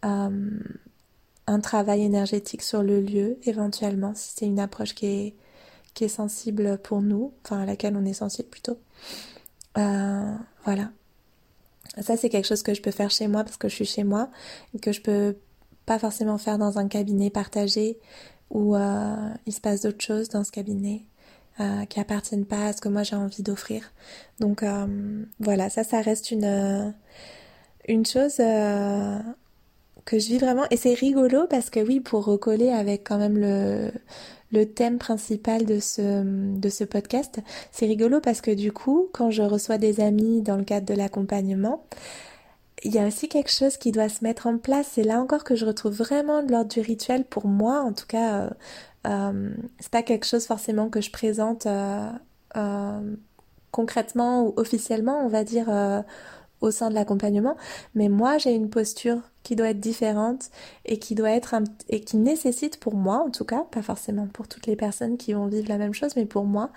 [0.02, 5.34] un travail énergétique sur le lieu éventuellement, si c'est une approche qui est,
[5.94, 8.78] qui est sensible pour nous, enfin à laquelle on est sensible plutôt.
[9.74, 10.90] voilà.
[12.00, 14.04] Ça, c'est quelque chose que je peux faire chez moi parce que je suis chez
[14.04, 14.30] moi
[14.74, 15.36] et que je peux
[15.86, 17.98] pas forcément faire dans un cabinet partagé
[18.50, 21.02] où euh, il se passe d'autres choses dans ce cabinet
[21.58, 23.92] euh, qui appartiennent pas à ce que moi j'ai envie d'offrir.
[24.38, 26.94] Donc euh, voilà, ça, ça reste une
[27.88, 28.40] une chose
[30.04, 33.38] que je vis vraiment et c'est rigolo parce que oui, pour recoller avec quand même
[33.38, 33.90] le
[34.52, 36.22] le thème principal de ce,
[36.58, 37.40] de ce podcast.
[37.70, 40.94] C'est rigolo parce que du coup, quand je reçois des amis dans le cadre de
[40.94, 41.84] l'accompagnement,
[42.82, 44.88] il y a aussi quelque chose qui doit se mettre en place.
[44.92, 47.80] C'est là encore que je retrouve vraiment de l'ordre du rituel pour moi.
[47.80, 48.50] En tout cas, euh,
[49.06, 53.16] euh, c'est pas quelque chose forcément que je présente euh,
[53.70, 55.66] concrètement ou officiellement, on va dire,
[56.60, 57.56] au sein de l'accompagnement.
[57.94, 60.50] Mais moi, j'ai une posture qui doit être différente
[60.84, 61.54] et qui doit être
[61.88, 65.32] et qui nécessite pour moi en tout cas, pas forcément pour toutes les personnes qui
[65.32, 66.70] vont vivre la même chose, mais pour moi,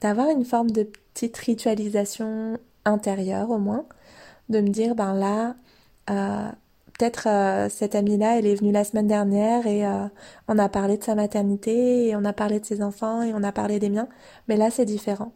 [0.00, 0.82] d'avoir une forme de
[1.14, 3.86] petite ritualisation intérieure au moins,
[4.48, 5.54] de me dire ben là,
[6.10, 6.50] euh,
[6.98, 10.06] peut-être euh, cette amie-là, elle est venue la semaine dernière et euh,
[10.48, 13.42] on a parlé de sa maternité et on a parlé de ses enfants et on
[13.42, 14.08] a parlé des miens,
[14.48, 15.32] mais là c'est différent.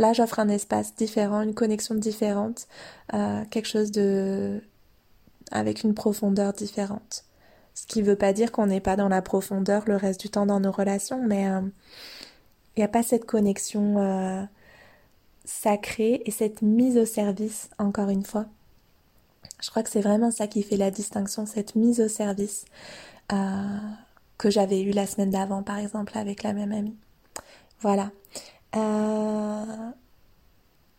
[0.00, 2.68] Là, j'offre un espace différent, une connexion différente,
[3.12, 4.62] euh, quelque chose de
[5.50, 7.26] avec une profondeur différente.
[7.74, 10.30] Ce qui ne veut pas dire qu'on n'est pas dans la profondeur le reste du
[10.30, 11.60] temps dans nos relations, mais il euh,
[12.78, 14.42] n'y a pas cette connexion euh,
[15.44, 18.46] sacrée et cette mise au service, encore une fois.
[19.62, 22.64] Je crois que c'est vraiment ça qui fait la distinction, cette mise au service
[24.38, 26.96] que j'avais eue la semaine d'avant, par exemple, avec la même amie.
[27.80, 28.10] Voilà.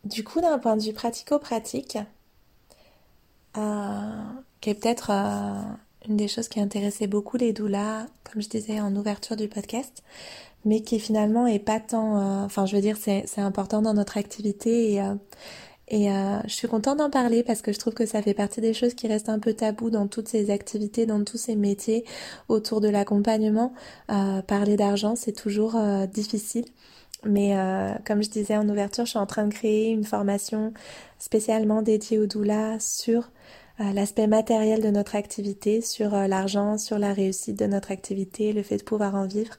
[0.03, 1.97] Du coup, d'un point de vue pratico-pratique,
[3.57, 4.11] euh,
[4.61, 5.61] qui est peut-être euh,
[6.07, 10.03] une des choses qui intéressait beaucoup les doulas, comme je disais en ouverture du podcast,
[10.65, 14.17] mais qui finalement est pas tant, euh, enfin je veux dire c'est important dans notre
[14.17, 15.01] activité et
[15.93, 18.73] et je suis contente d'en parler parce que je trouve que ça fait partie des
[18.73, 22.05] choses qui restent un peu tabou dans toutes ces activités, dans tous ces métiers
[22.47, 23.73] autour de l'accompagnement.
[24.07, 25.75] parler d'argent, c'est toujours
[26.13, 26.63] difficile.
[27.23, 27.55] Mais
[28.05, 30.73] comme je disais en ouverture, je suis en train de créer une formation
[31.19, 33.29] spécialement dédiée aux doulas sur
[33.81, 38.53] euh, l'aspect matériel de notre activité, sur euh, l'argent, sur la réussite de notre activité,
[38.53, 39.55] le fait de pouvoir en vivre.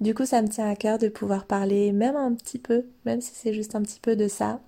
[0.00, 3.20] Du coup, ça me tient à cœur de pouvoir parler même un petit peu, même
[3.20, 4.60] si c'est juste un petit peu de ça,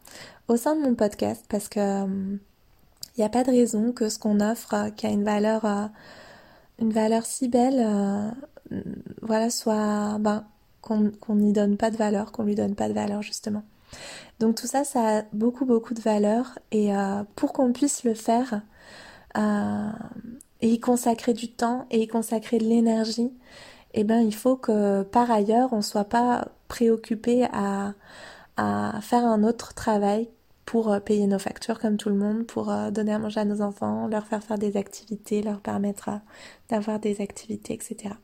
[0.49, 2.39] au sein de mon podcast, parce que il euh,
[3.19, 5.65] n'y a pas de raison que ce qu'on offre, qui a une valeur,
[6.79, 8.35] une valeur si belle,
[9.23, 10.45] voilà, soit, ben,
[10.89, 13.63] qu'on n'y donne pas de valeur, qu'on lui donne pas de valeur justement.
[14.41, 16.91] Donc tout ça, ça a beaucoup beaucoup de valeur et
[17.37, 18.63] pour qu'on puisse le faire,
[19.37, 19.91] euh,
[20.61, 23.31] et y consacrer du temps et y consacrer de l'énergie,
[23.95, 27.95] eh ben il faut que par ailleurs on soit pas préoccupé à,
[28.57, 30.29] à faire un autre travail
[30.67, 33.45] pour euh, payer nos factures comme tout le monde, pour euh, donner à manger à
[33.45, 36.11] nos enfants, leur faire faire des activités, leur permettre
[36.69, 38.15] d'avoir des activités, etc.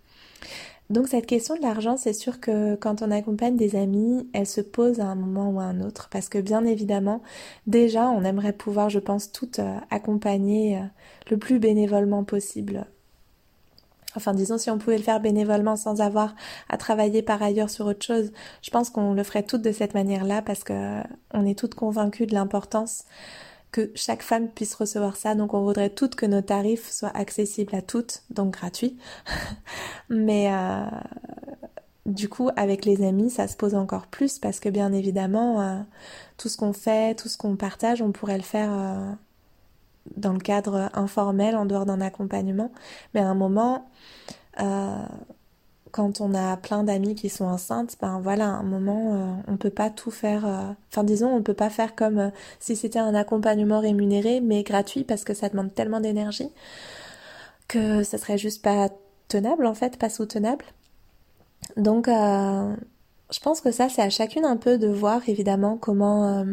[0.91, 4.61] Donc cette question de l'argent, c'est sûr que quand on accompagne des amis, elle se
[4.61, 7.23] pose à un moment ou à un autre, parce que bien évidemment,
[7.67, 10.83] déjà, on aimerait pouvoir, je pense, toutes euh, accompagner euh,
[11.31, 12.87] le plus bénévolement possible.
[14.17, 16.35] Enfin, disons, si on pouvait le faire bénévolement sans avoir
[16.69, 18.31] à travailler par ailleurs sur autre chose,
[18.63, 21.01] je pense qu'on le ferait toutes de cette manière-là, parce que
[21.33, 23.05] on est toutes convaincues de l'importance
[23.75, 25.35] que chaque femme puisse recevoir ça.
[25.35, 28.97] Donc on voudrait toutes que nos tarifs soient accessibles à toutes, donc gratuits.
[30.09, 30.85] Mais euh,
[32.07, 35.81] du coup, avec les amis, ça se pose encore plus parce que bien évidemment, euh,
[36.39, 39.13] tout ce qu'on fait, tout ce qu'on partage, on pourrait le faire euh,
[40.17, 42.71] dans le cadre informel, en dehors d'un accompagnement.
[43.13, 43.91] Mais à un moment,
[45.95, 49.57] quand on a plein d'amis qui sont enceintes, ben voilà, à un moment, euh, on
[49.57, 50.45] peut pas tout faire.
[50.45, 54.65] Euh, enfin, disons, on peut pas faire comme euh, si c'était un accompagnement rémunéré, mais
[54.65, 56.49] gratuit, parce que ça demande tellement d'énergie
[57.69, 58.89] que ça serait juste pas
[59.29, 60.65] tenable, en fait, pas soutenable.
[61.77, 66.45] Donc, je pense que ça, c'est à chacune un peu de voir, évidemment, comment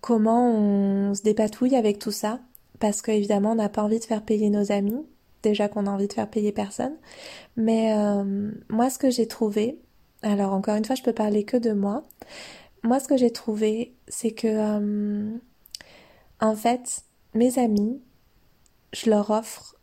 [0.00, 2.40] comment on se dépatouille avec tout ça,
[2.80, 5.04] parce qu'évidemment, on n'a pas envie de faire payer nos amis
[5.42, 6.96] déjà qu'on a envie de faire payer personne.
[7.56, 9.78] Mais euh, moi, ce que j'ai trouvé,
[10.22, 12.02] alors encore une fois, je peux parler que de moi.
[12.82, 15.36] Moi, ce que j'ai trouvé, c'est que, euh,
[16.40, 18.00] en fait, mes amis,
[18.92, 19.76] je leur offre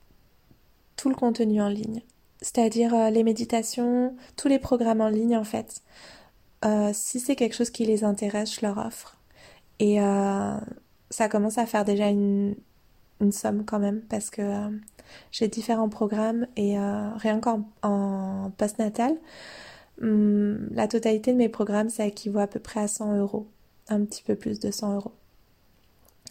[0.95, 2.01] tout le contenu en ligne.
[2.41, 5.81] C'est-à-dire euh, les méditations, tous les programmes en ligne en fait.
[6.91, 9.17] Si c'est quelque chose qui les intéresse, je leur offre.
[9.79, 9.97] Et
[11.09, 12.53] ça commence à faire déjà une,
[13.21, 14.41] une somme quand même parce que
[15.31, 19.17] j'ai différents programmes et rien qu'en en postnatal,
[20.01, 23.47] hum, la totalité de mes programmes, ça équivaut à peu près à 100 euros.
[23.89, 25.13] Un petit peu plus de 100 euros.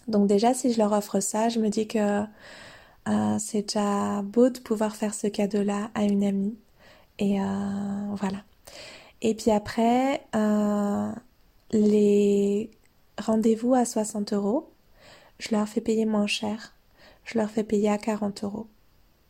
[0.08, 2.24] Donc déjà, si je leur offre ça, je me dis que
[3.08, 6.58] euh, c'est déjà beau de pouvoir faire ce cadeau-là à une amie.
[7.18, 7.44] Et euh,
[8.14, 8.38] voilà.
[9.22, 11.10] Et puis après, euh,
[11.72, 12.70] les
[13.18, 14.70] rendez-vous à 60 euros,
[15.38, 16.74] je leur fais payer moins cher.
[17.28, 18.68] Je leur fais payer à 40 euros.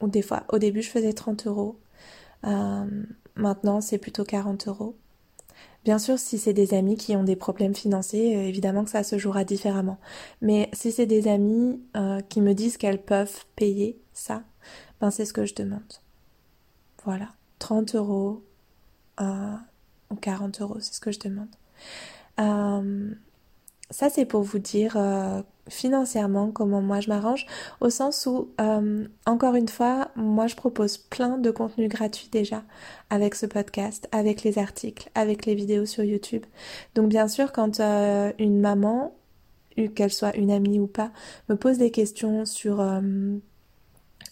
[0.00, 1.78] Ou des fois, au début, je faisais 30 euros.
[3.34, 4.96] maintenant, c'est plutôt 40 euros.
[5.84, 9.02] Bien sûr, si c'est des amis qui ont des problèmes financiers, euh, évidemment que ça
[9.02, 9.98] se jouera différemment.
[10.42, 14.42] Mais si c'est des amis euh, qui me disent qu'elles peuvent payer ça,
[15.00, 15.80] ben c'est ce que je demande.
[17.04, 17.28] Voilà,
[17.58, 18.44] 30 euros
[19.20, 19.54] euh,
[20.10, 21.48] ou 40 euros, c'est ce que je demande.
[23.90, 24.96] Ça, c'est pour vous dire
[25.68, 27.46] financièrement comment moi je m'arrange.
[27.80, 32.62] Au sens où euh, encore une fois moi je propose plein de contenus gratuits déjà
[33.10, 36.44] avec ce podcast avec les articles avec les vidéos sur YouTube.
[36.94, 39.14] Donc bien sûr quand euh, une maman
[39.94, 41.12] qu'elle soit une amie ou pas
[41.48, 43.00] me pose des questions sur euh,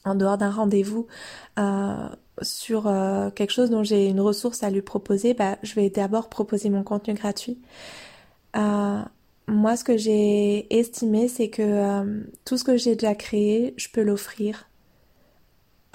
[0.05, 1.07] en dehors d'un rendez-vous
[2.43, 2.83] sur
[3.35, 6.83] quelque chose dont j'ai une ressource à lui proposer bah je vais d'abord proposer mon
[6.83, 7.59] contenu gratuit
[9.49, 13.89] moi, ce que j'ai estimé, c'est que euh, tout ce que j'ai déjà créé, je
[13.89, 14.69] peux l'offrir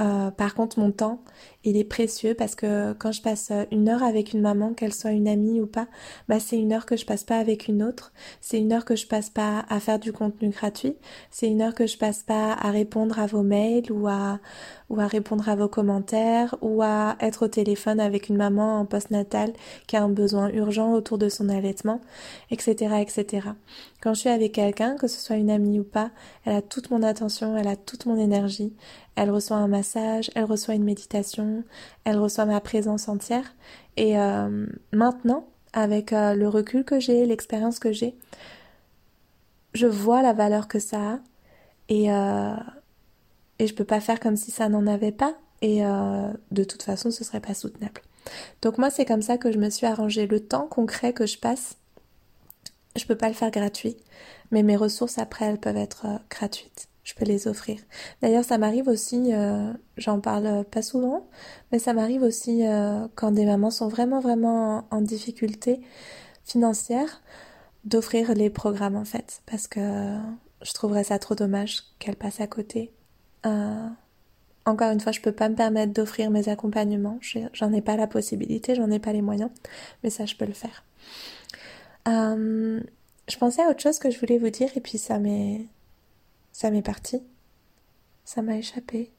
[0.01, 1.21] euh, par contre, mon temps,
[1.63, 4.93] il est précieux parce que quand je passe euh, une heure avec une maman, qu'elle
[4.93, 5.87] soit une amie ou pas,
[6.27, 8.11] bah c'est une heure que je passe pas avec une autre.
[8.39, 10.95] C'est une heure que je passe pas à faire du contenu gratuit.
[11.29, 14.39] C'est une heure que je passe pas à répondre à vos mails ou à
[14.91, 18.85] ou à répondre à vos commentaires ou à être au téléphone avec une maman en
[18.85, 19.53] post-natal
[19.87, 22.01] qui a un besoin urgent autour de son allaitement,
[22.51, 23.47] etc., etc.
[24.01, 26.11] Quand je suis avec quelqu'un, que ce soit une amie ou pas,
[26.43, 28.73] elle a toute mon attention, elle a toute mon énergie,
[29.15, 31.63] elle reçoit un massage, elle reçoit une méditation,
[32.05, 33.53] elle reçoit ma présence entière.
[33.97, 38.15] Et euh, maintenant, avec euh, le recul que j'ai, l'expérience que j'ai,
[39.73, 41.19] je vois la valeur que ça a
[41.89, 42.55] et, euh,
[43.59, 46.83] et je peux pas faire comme si ça n'en avait pas et euh, de toute
[46.83, 48.01] façon ce serait pas soutenable.
[48.61, 51.37] Donc moi c'est comme ça que je me suis arrangé le temps concret que je
[51.37, 51.77] passe.
[52.97, 53.95] Je peux pas le faire gratuit,
[54.51, 57.79] mais mes ressources après elles peuvent être gratuites je peux les offrir.
[58.21, 61.27] D'ailleurs, ça m'arrive aussi, euh, j'en parle pas souvent,
[61.71, 65.81] mais ça m'arrive aussi euh, quand des mamans sont vraiment vraiment en, difficulté
[66.45, 67.21] financière
[67.83, 70.15] d'offrir les programmes en fait, parce que
[70.61, 72.91] je trouverais ça trop dommage qu'elles passent à côté.
[73.45, 73.87] Euh,
[74.65, 77.19] encore une fois, je peux pas me permettre d'offrir mes accompagnements,
[77.51, 79.49] j'en ai pas la possibilité, j'en ai pas les moyens,
[80.03, 80.85] mais ça je peux le faire.
[82.05, 85.65] je pensais à autre chose que je voulais vous dire et puis ça m'est
[86.51, 87.21] ça m'est parti.
[88.25, 89.11] Ça m'a échappé.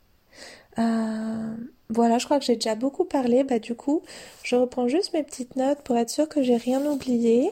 [0.78, 1.55] Euh,
[1.91, 3.45] voilà, je crois que j'ai déjà beaucoup parlé.
[3.45, 4.03] Bah, du coup,
[4.43, 7.51] je reprends juste mes petites notes pour être sûre que j'ai rien oublié.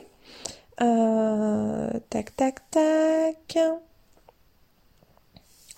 [0.81, 3.59] Euh, tac, tac, tac.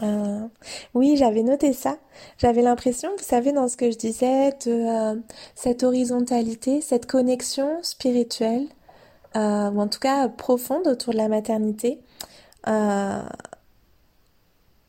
[0.03, 0.47] Euh,
[0.95, 1.99] oui, j'avais noté ça.
[2.39, 5.23] J'avais l'impression, vous savez, dans ce que je disais, de
[5.55, 8.67] cette horizontalité, cette connexion spirituelle,
[9.35, 12.01] ou en tout cas profonde autour de la maternité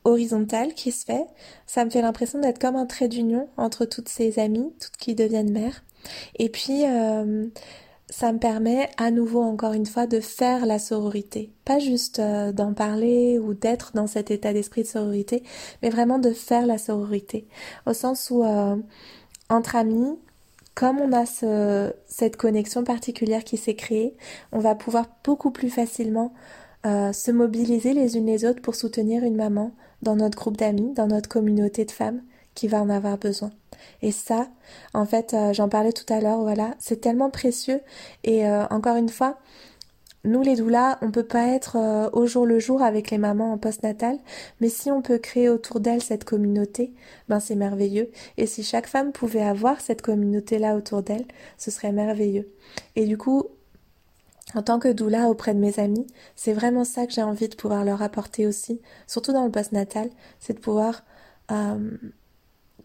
[0.06, 1.26] horizontale qui se fait.
[1.66, 5.16] Ça me fait l'impression d'être comme un trait d'union entre toutes ces amies, toutes qui
[5.16, 5.84] deviennent mères.
[6.36, 7.48] Et puis, euh,
[8.10, 11.52] ça me permet à nouveau, encore une fois, de faire la sororité.
[11.66, 15.44] Pas juste euh, d'en parler ou d'être dans cet état d'esprit de sororité,
[15.82, 17.48] mais vraiment de faire la sororité.
[17.86, 18.76] Au sens où, euh,
[19.50, 20.18] entre amis,
[20.76, 24.16] comme on a ce, cette connexion particulière qui s'est créée,
[24.52, 26.34] on va pouvoir beaucoup plus facilement
[26.86, 29.72] se mobiliser les unes les autres pour soutenir une maman
[30.04, 32.22] dans notre groupe d'amis, dans notre communauté de femmes
[32.56, 33.52] qui va en avoir besoin.
[34.02, 34.48] Et ça,
[34.94, 37.82] en fait, euh, j'en parlais tout à l'heure, voilà, c'est tellement précieux.
[38.24, 39.40] Et euh, encore une fois,
[40.26, 43.52] nous les doulas, on peut pas être euh, au jour le jour avec les mamans
[43.52, 44.18] en post-natal,
[44.62, 46.94] mais si on peut créer autour d'elles cette communauté,
[47.28, 48.10] ben c'est merveilleux.
[48.38, 51.26] Et si chaque femme pouvait avoir cette communauté-là autour d'elle,
[51.58, 52.50] ce serait merveilleux.
[52.96, 53.48] Et du coup,
[54.56, 57.56] en tant que doula auprès de mes amis, c'est vraiment ça que j'ai envie de
[57.56, 61.04] pouvoir leur apporter aussi, surtout dans le post-natal, c'est de pouvoir
[61.52, 61.92] euh,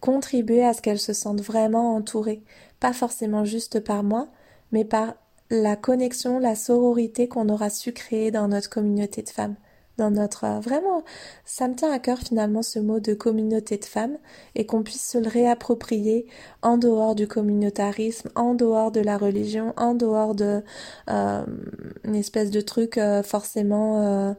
[0.01, 2.43] contribuer à ce qu'elles se sentent vraiment entourées,
[2.81, 4.29] pas forcément juste par moi,
[4.73, 5.15] mais par
[5.51, 9.57] la connexion, la sororité qu'on aura su créer dans notre communauté de femmes.
[9.99, 11.03] Dans notre euh, vraiment
[11.45, 14.17] ça me tient à cœur finalement ce mot de communauté de femmes
[14.55, 16.27] et qu'on puisse se le réapproprier
[16.63, 20.63] en dehors du communautarisme, en dehors de la religion, en dehors de
[21.11, 21.45] euh,
[22.05, 24.37] une espèce de truc euh, forcément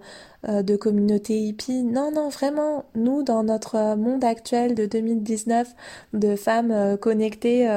[0.47, 1.83] de communauté hippie.
[1.83, 5.75] Non, non, vraiment, nous, dans notre monde actuel de 2019,
[6.13, 7.67] de femmes connectées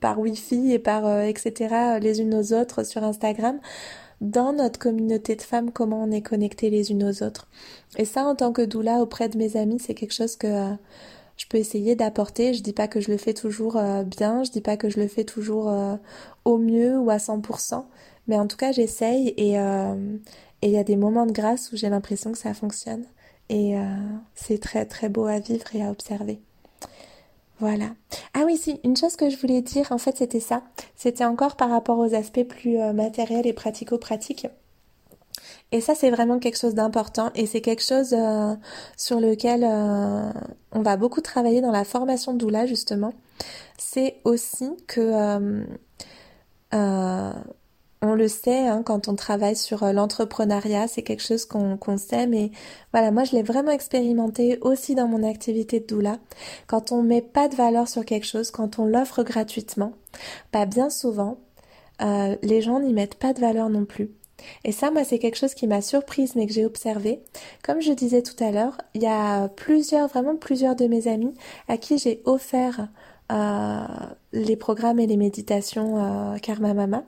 [0.00, 1.98] par Wi-Fi et par etc.
[2.00, 3.60] les unes aux autres sur Instagram,
[4.20, 7.48] dans notre communauté de femmes comment on est connectés les unes aux autres.
[7.96, 10.74] Et ça, en tant que doula auprès de mes amis, c'est quelque chose que euh,
[11.36, 12.54] je peux essayer d'apporter.
[12.54, 15.00] Je dis pas que je le fais toujours euh, bien, je dis pas que je
[15.00, 15.96] le fais toujours euh,
[16.44, 17.84] au mieux ou à 100%,
[18.26, 19.56] mais en tout cas, j'essaye et
[20.62, 23.04] il y a des moments de grâce où j'ai l'impression que ça fonctionne.
[23.50, 23.76] Et
[24.34, 26.42] c'est très très beau à vivre et à observer.
[27.60, 27.86] Voilà.
[28.34, 30.62] Ah oui, si, une chose que je voulais dire, en fait, c'était ça.
[30.94, 34.46] C'était encore par rapport aux aspects plus euh, matériels et pratico-pratiques.
[35.72, 38.54] Et ça, c'est vraiment quelque chose d'important et c'est quelque chose euh,
[38.96, 40.32] sur lequel euh,
[40.72, 43.12] on va beaucoup travailler dans la formation doula, justement.
[43.76, 45.66] C'est aussi que
[48.00, 52.26] on le sait hein, quand on travaille sur euh, l'entrepreneuriat, c'est quelque chose qu'on sait,
[52.26, 52.50] mais
[52.92, 56.18] voilà, moi je l'ai vraiment expérimenté aussi dans mon activité de doula.
[56.66, 59.92] Quand on met pas de valeur sur quelque chose, quand on l'offre gratuitement,
[60.52, 61.38] bah, bien souvent,
[62.00, 64.10] euh, les gens n'y mettent pas de valeur non plus.
[64.64, 67.20] Et ça, moi, c'est quelque chose qui m'a surprise, mais que j'ai observé.
[67.64, 71.34] Comme je disais tout à l'heure, il y a plusieurs, vraiment plusieurs de mes amis
[71.66, 72.86] à qui j'ai offert
[73.32, 73.84] euh,
[74.32, 77.02] les programmes et les méditations Karma Mama.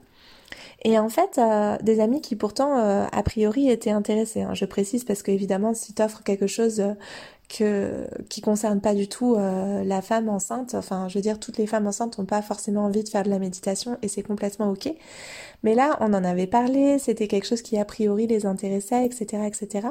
[0.83, 4.43] Et en fait, euh, des amis qui pourtant, euh, a priori, étaient intéressés.
[4.43, 4.55] Hein.
[4.55, 6.95] Je précise parce qu'évidemment, si tu offres quelque chose euh,
[7.51, 11.67] que, qui concerne pas du tout la femme enceinte, enfin, je veux dire, toutes les
[11.67, 14.93] femmes enceintes n'ont pas forcément envie de faire de la méditation et c'est complètement ok.
[15.65, 19.43] Mais là, on en avait parlé, c'était quelque chose qui a priori les intéressait, etc.,
[19.47, 19.89] etc.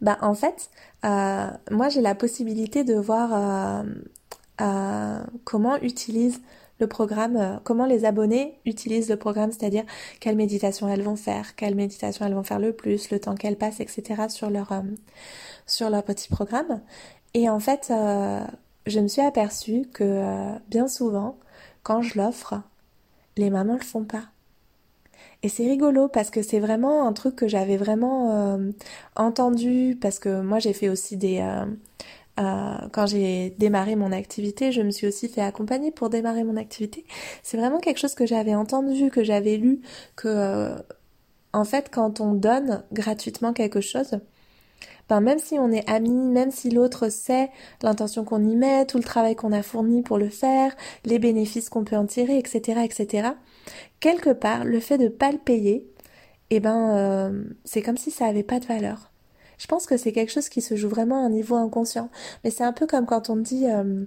[0.00, 0.70] Bah, en fait,
[1.02, 3.84] moi, j'ai la possibilité de voir
[5.44, 6.40] comment utilise
[6.78, 9.84] le programme, euh, comment les abonnés utilisent le programme, c'est-à-dire
[10.20, 13.56] quelle méditation elles vont faire, quelle méditation elles vont faire le plus, le temps qu'elles
[13.56, 14.28] passent, etc.
[14.28, 14.82] sur leur, euh,
[15.66, 16.80] sur leur petit programme.
[17.34, 18.44] Et en fait, euh,
[18.86, 21.36] je me suis aperçue que bien souvent,
[21.82, 22.62] quand je l'offre,
[23.36, 24.24] les mamans le font pas.
[25.42, 28.58] Et c'est rigolo parce que c'est vraiment un truc que j'avais vraiment
[29.14, 31.40] entendu parce que moi j'ai fait aussi des
[32.38, 36.56] euh, quand j'ai démarré mon activité, je me suis aussi fait accompagner pour démarrer mon
[36.56, 37.04] activité.
[37.42, 39.80] C'est vraiment quelque chose que j'avais entendu, que j'avais lu,
[40.16, 40.76] que euh,
[41.52, 44.20] en fait quand on donne gratuitement quelque chose,
[45.08, 47.50] ben même si on est amis, même si l'autre sait
[47.82, 51.70] l'intention qu'on y met, tout le travail qu'on a fourni pour le faire, les bénéfices
[51.70, 53.30] qu'on peut en tirer, etc., etc.
[54.00, 55.90] Quelque part, le fait de pas le payer,
[56.50, 59.10] eh ben euh, c'est comme si ça avait pas de valeur.
[59.58, 62.10] Je pense que c'est quelque chose qui se joue vraiment à un niveau inconscient.
[62.44, 64.04] Mais c'est un peu comme quand on dit euh,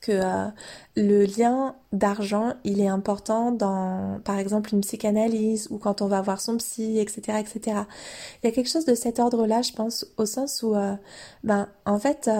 [0.00, 0.48] que euh,
[0.96, 6.20] le lien d'argent, il est important dans, par exemple, une psychanalyse ou quand on va
[6.20, 7.78] voir son psy, etc., etc.
[8.42, 10.94] Il y a quelque chose de cet ordre-là, je pense, au sens où, euh,
[11.44, 12.30] ben, en fait,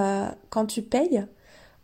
[0.50, 1.24] quand tu payes,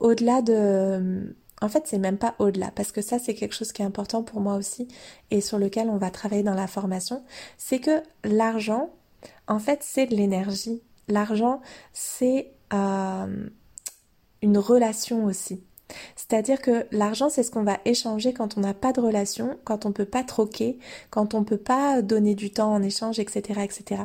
[0.00, 1.34] au-delà de
[1.64, 4.22] en fait, c'est même pas au-delà, parce que ça, c'est quelque chose qui est important
[4.22, 4.86] pour moi aussi,
[5.30, 7.22] et sur lequel on va travailler dans la formation,
[7.56, 8.90] c'est que l'argent,
[9.48, 10.82] en fait, c'est de l'énergie.
[11.08, 11.60] L'argent,
[11.92, 13.48] c'est euh,
[14.42, 15.62] une relation aussi.
[16.16, 19.84] C'est-à-dire que l'argent, c'est ce qu'on va échanger quand on n'a pas de relation, quand
[19.84, 20.78] on ne peut pas troquer,
[21.10, 24.02] quand on ne peut pas donner du temps en échange, etc., etc.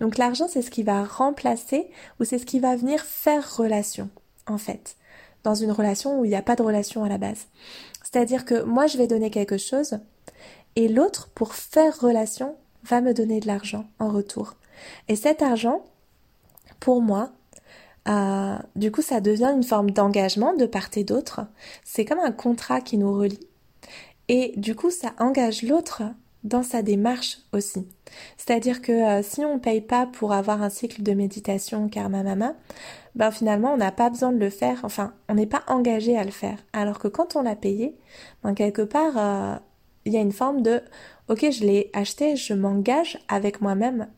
[0.00, 1.88] Donc l'argent, c'est ce qui va remplacer
[2.18, 4.10] ou c'est ce qui va venir faire relation,
[4.46, 4.96] en fait,
[5.44, 7.46] dans une relation où il n'y a pas de relation à la base.
[8.02, 10.00] C'est-à-dire que moi, je vais donner quelque chose
[10.76, 14.54] et l'autre, pour faire relation, va me donner de l'argent en retour.
[15.08, 15.84] Et cet argent,
[16.80, 17.32] pour moi,
[18.08, 21.42] euh, du coup, ça devient une forme d'engagement de part et d'autre.
[21.84, 23.46] C'est comme un contrat qui nous relie.
[24.28, 26.02] Et du coup, ça engage l'autre
[26.44, 27.86] dans sa démarche aussi.
[28.36, 32.22] C'est-à-dire que euh, si on ne paye pas pour avoir un cycle de méditation karma
[32.22, 32.54] mama,
[33.14, 36.24] ben finalement on n'a pas besoin de le faire, enfin on n'est pas engagé à
[36.24, 36.58] le faire.
[36.72, 37.94] Alors que quand on l'a payé,
[38.42, 39.56] ben quelque part euh,
[40.06, 40.80] il y a une forme de
[41.28, 44.08] ok je l'ai acheté, je m'engage avec moi-même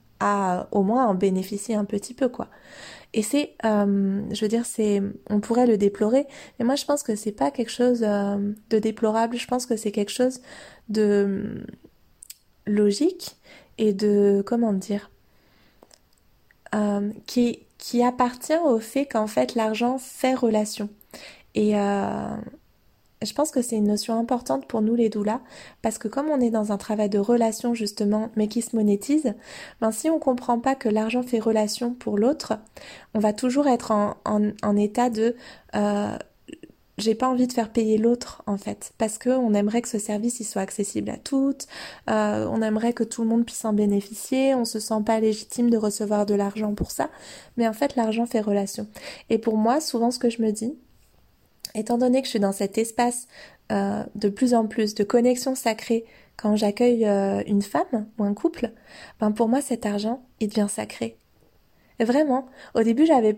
[0.71, 2.49] au moins en bénéficier un petit peu quoi.
[3.15, 6.27] Et c'est, euh, je veux dire, c'est, on pourrait le déplorer,
[6.59, 9.37] mais moi je pense que c'est pas quelque chose euh, de déplorable.
[9.37, 10.41] Je pense que c'est quelque chose
[10.89, 11.65] de
[12.67, 13.37] logique
[13.79, 15.11] et de comment dire,
[16.75, 20.89] euh, qui qui appartient au fait qu'en fait l'argent fait relation.
[21.55, 21.75] Et
[23.25, 25.41] je pense que c'est une notion importante pour nous les doulas,
[25.83, 29.35] parce que comme on est dans un travail de relation justement, mais qui se monétise,
[29.81, 32.55] ben si on comprend pas que l'argent fait relation pour l'autre,
[33.15, 35.37] on va toujours être en, état de
[35.75, 36.17] euh,
[36.99, 38.93] j'ai pas envie de faire payer l'autre en fait.
[38.99, 41.67] Parce que on aimerait que ce service soit accessible à toutes
[42.11, 45.71] euh, on aimerait que tout le monde puisse en bénéficier on se sent pas légitime
[45.71, 47.11] de recevoir de l'argent pour ça.
[47.57, 48.87] Mais en fait l'argent fait relation.
[49.31, 50.75] Et pour moi souvent ce que je me dis
[51.75, 53.29] étant donné que je suis dans cet espace
[53.71, 56.05] euh, de plus en plus de connexion sacrée
[56.37, 58.73] quand j'accueille euh, une femme ou un couple
[59.21, 61.17] ben pour moi cet argent il devient sacré
[62.01, 63.37] vraiment au début j'avais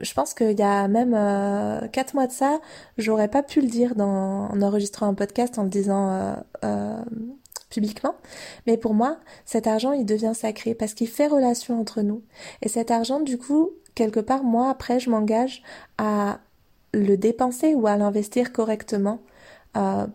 [0.00, 2.60] je pense qu'il y a même euh, quatre mois de ça,
[2.98, 7.02] j'aurais pas pu le dire dans, en enregistrant un podcast en le disant euh, euh,
[7.70, 8.14] publiquement.
[8.66, 12.22] Mais pour moi, cet argent, il devient sacré parce qu'il fait relation entre nous.
[12.62, 15.62] Et cet argent, du coup, quelque part, moi, après, je m'engage
[15.98, 16.40] à
[16.92, 19.20] le dépenser ou à l'investir correctement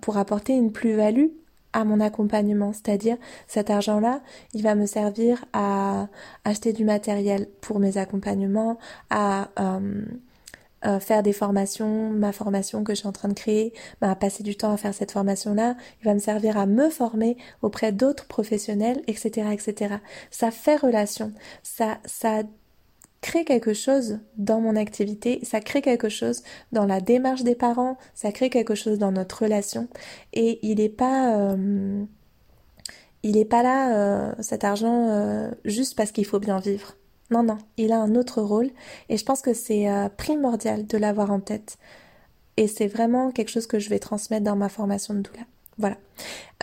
[0.01, 1.29] pour apporter une plus-value
[1.75, 2.71] à mon accompagnement.
[2.73, 3.17] C'est-à-dire,
[3.47, 4.21] cet argent-là,
[4.53, 6.07] il va me servir à
[6.45, 10.05] acheter du matériel pour mes accompagnements, à euh,
[10.85, 14.15] euh, faire des formations, ma formation que je suis en train de créer, bah, à
[14.15, 15.75] passer du temps à faire cette formation-là.
[16.01, 19.95] Il va me servir à me former auprès d'autres professionnels, etc., etc.
[20.31, 21.33] Ça fait relation.
[21.61, 22.43] Ça, ça
[23.21, 27.97] crée quelque chose dans mon activité, ça crée quelque chose dans la démarche des parents,
[28.13, 29.87] ça crée quelque chose dans notre relation.
[30.33, 32.05] Et il n'est pas, euh,
[33.23, 36.95] il n'est pas là euh, cet argent euh, juste parce qu'il faut bien vivre.
[37.31, 38.69] Non, non, il a un autre rôle
[39.09, 41.77] et je pense que c'est primordial de l'avoir en tête.
[42.57, 45.41] Et c'est vraiment quelque chose que je vais transmettre dans ma formation de doula.
[45.77, 45.97] Voilà.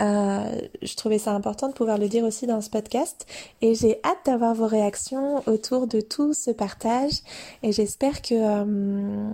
[0.01, 3.25] Euh, je trouvais ça important de pouvoir le dire aussi dans ce podcast.
[3.61, 7.19] Et j'ai hâte d'avoir vos réactions autour de tout ce partage.
[7.61, 9.31] Et j'espère que euh,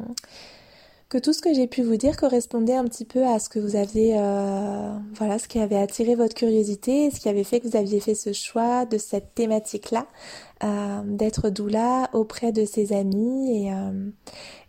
[1.08, 3.58] que tout ce que j'ai pu vous dire correspondait un petit peu à ce que
[3.58, 7.68] vous aviez euh, voilà ce qui avait attiré votre curiosité ce qui avait fait que
[7.68, 10.06] vous aviez fait ce choix de cette thématique là
[10.62, 13.66] euh, d'être doula auprès de ses amis.
[13.66, 13.72] Et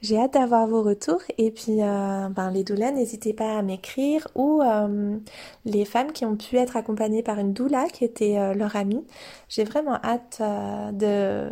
[0.00, 1.20] j'ai hâte d'avoir vos retours.
[1.38, 4.62] Et puis euh, ben, les doulas n'hésitez pas à m'écrire ou
[5.64, 9.04] les femmes qui ont pu être accompagnées par une doula qui était leur amie.
[9.48, 10.40] J'ai vraiment hâte
[10.94, 11.50] de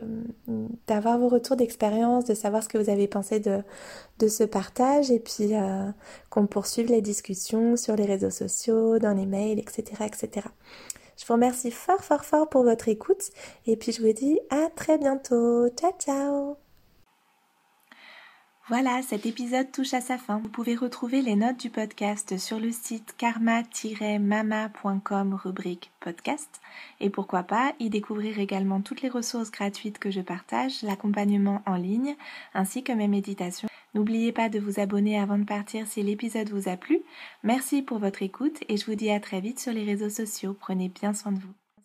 [0.86, 3.62] d'avoir vos retours d'expérience de savoir ce que vous avez pensé de
[4.18, 5.52] de ce partage et puis
[6.30, 10.48] qu'on poursuive les discussions sur les réseaux sociaux dans les mails etc etc
[11.18, 13.30] je vous remercie fort fort fort pour votre écoute
[13.66, 15.68] et puis je vous dis à très bientôt.
[15.70, 16.67] Ciao ciao
[18.68, 20.38] voilà, cet épisode touche à sa fin.
[20.38, 26.60] Vous pouvez retrouver les notes du podcast sur le site karma-mama.com rubrique podcast.
[27.00, 31.76] Et pourquoi pas y découvrir également toutes les ressources gratuites que je partage, l'accompagnement en
[31.76, 32.14] ligne,
[32.52, 33.70] ainsi que mes méditations.
[33.94, 37.00] N'oubliez pas de vous abonner avant de partir si l'épisode vous a plu.
[37.42, 40.54] Merci pour votre écoute et je vous dis à très vite sur les réseaux sociaux.
[40.58, 41.54] Prenez bien soin de vous.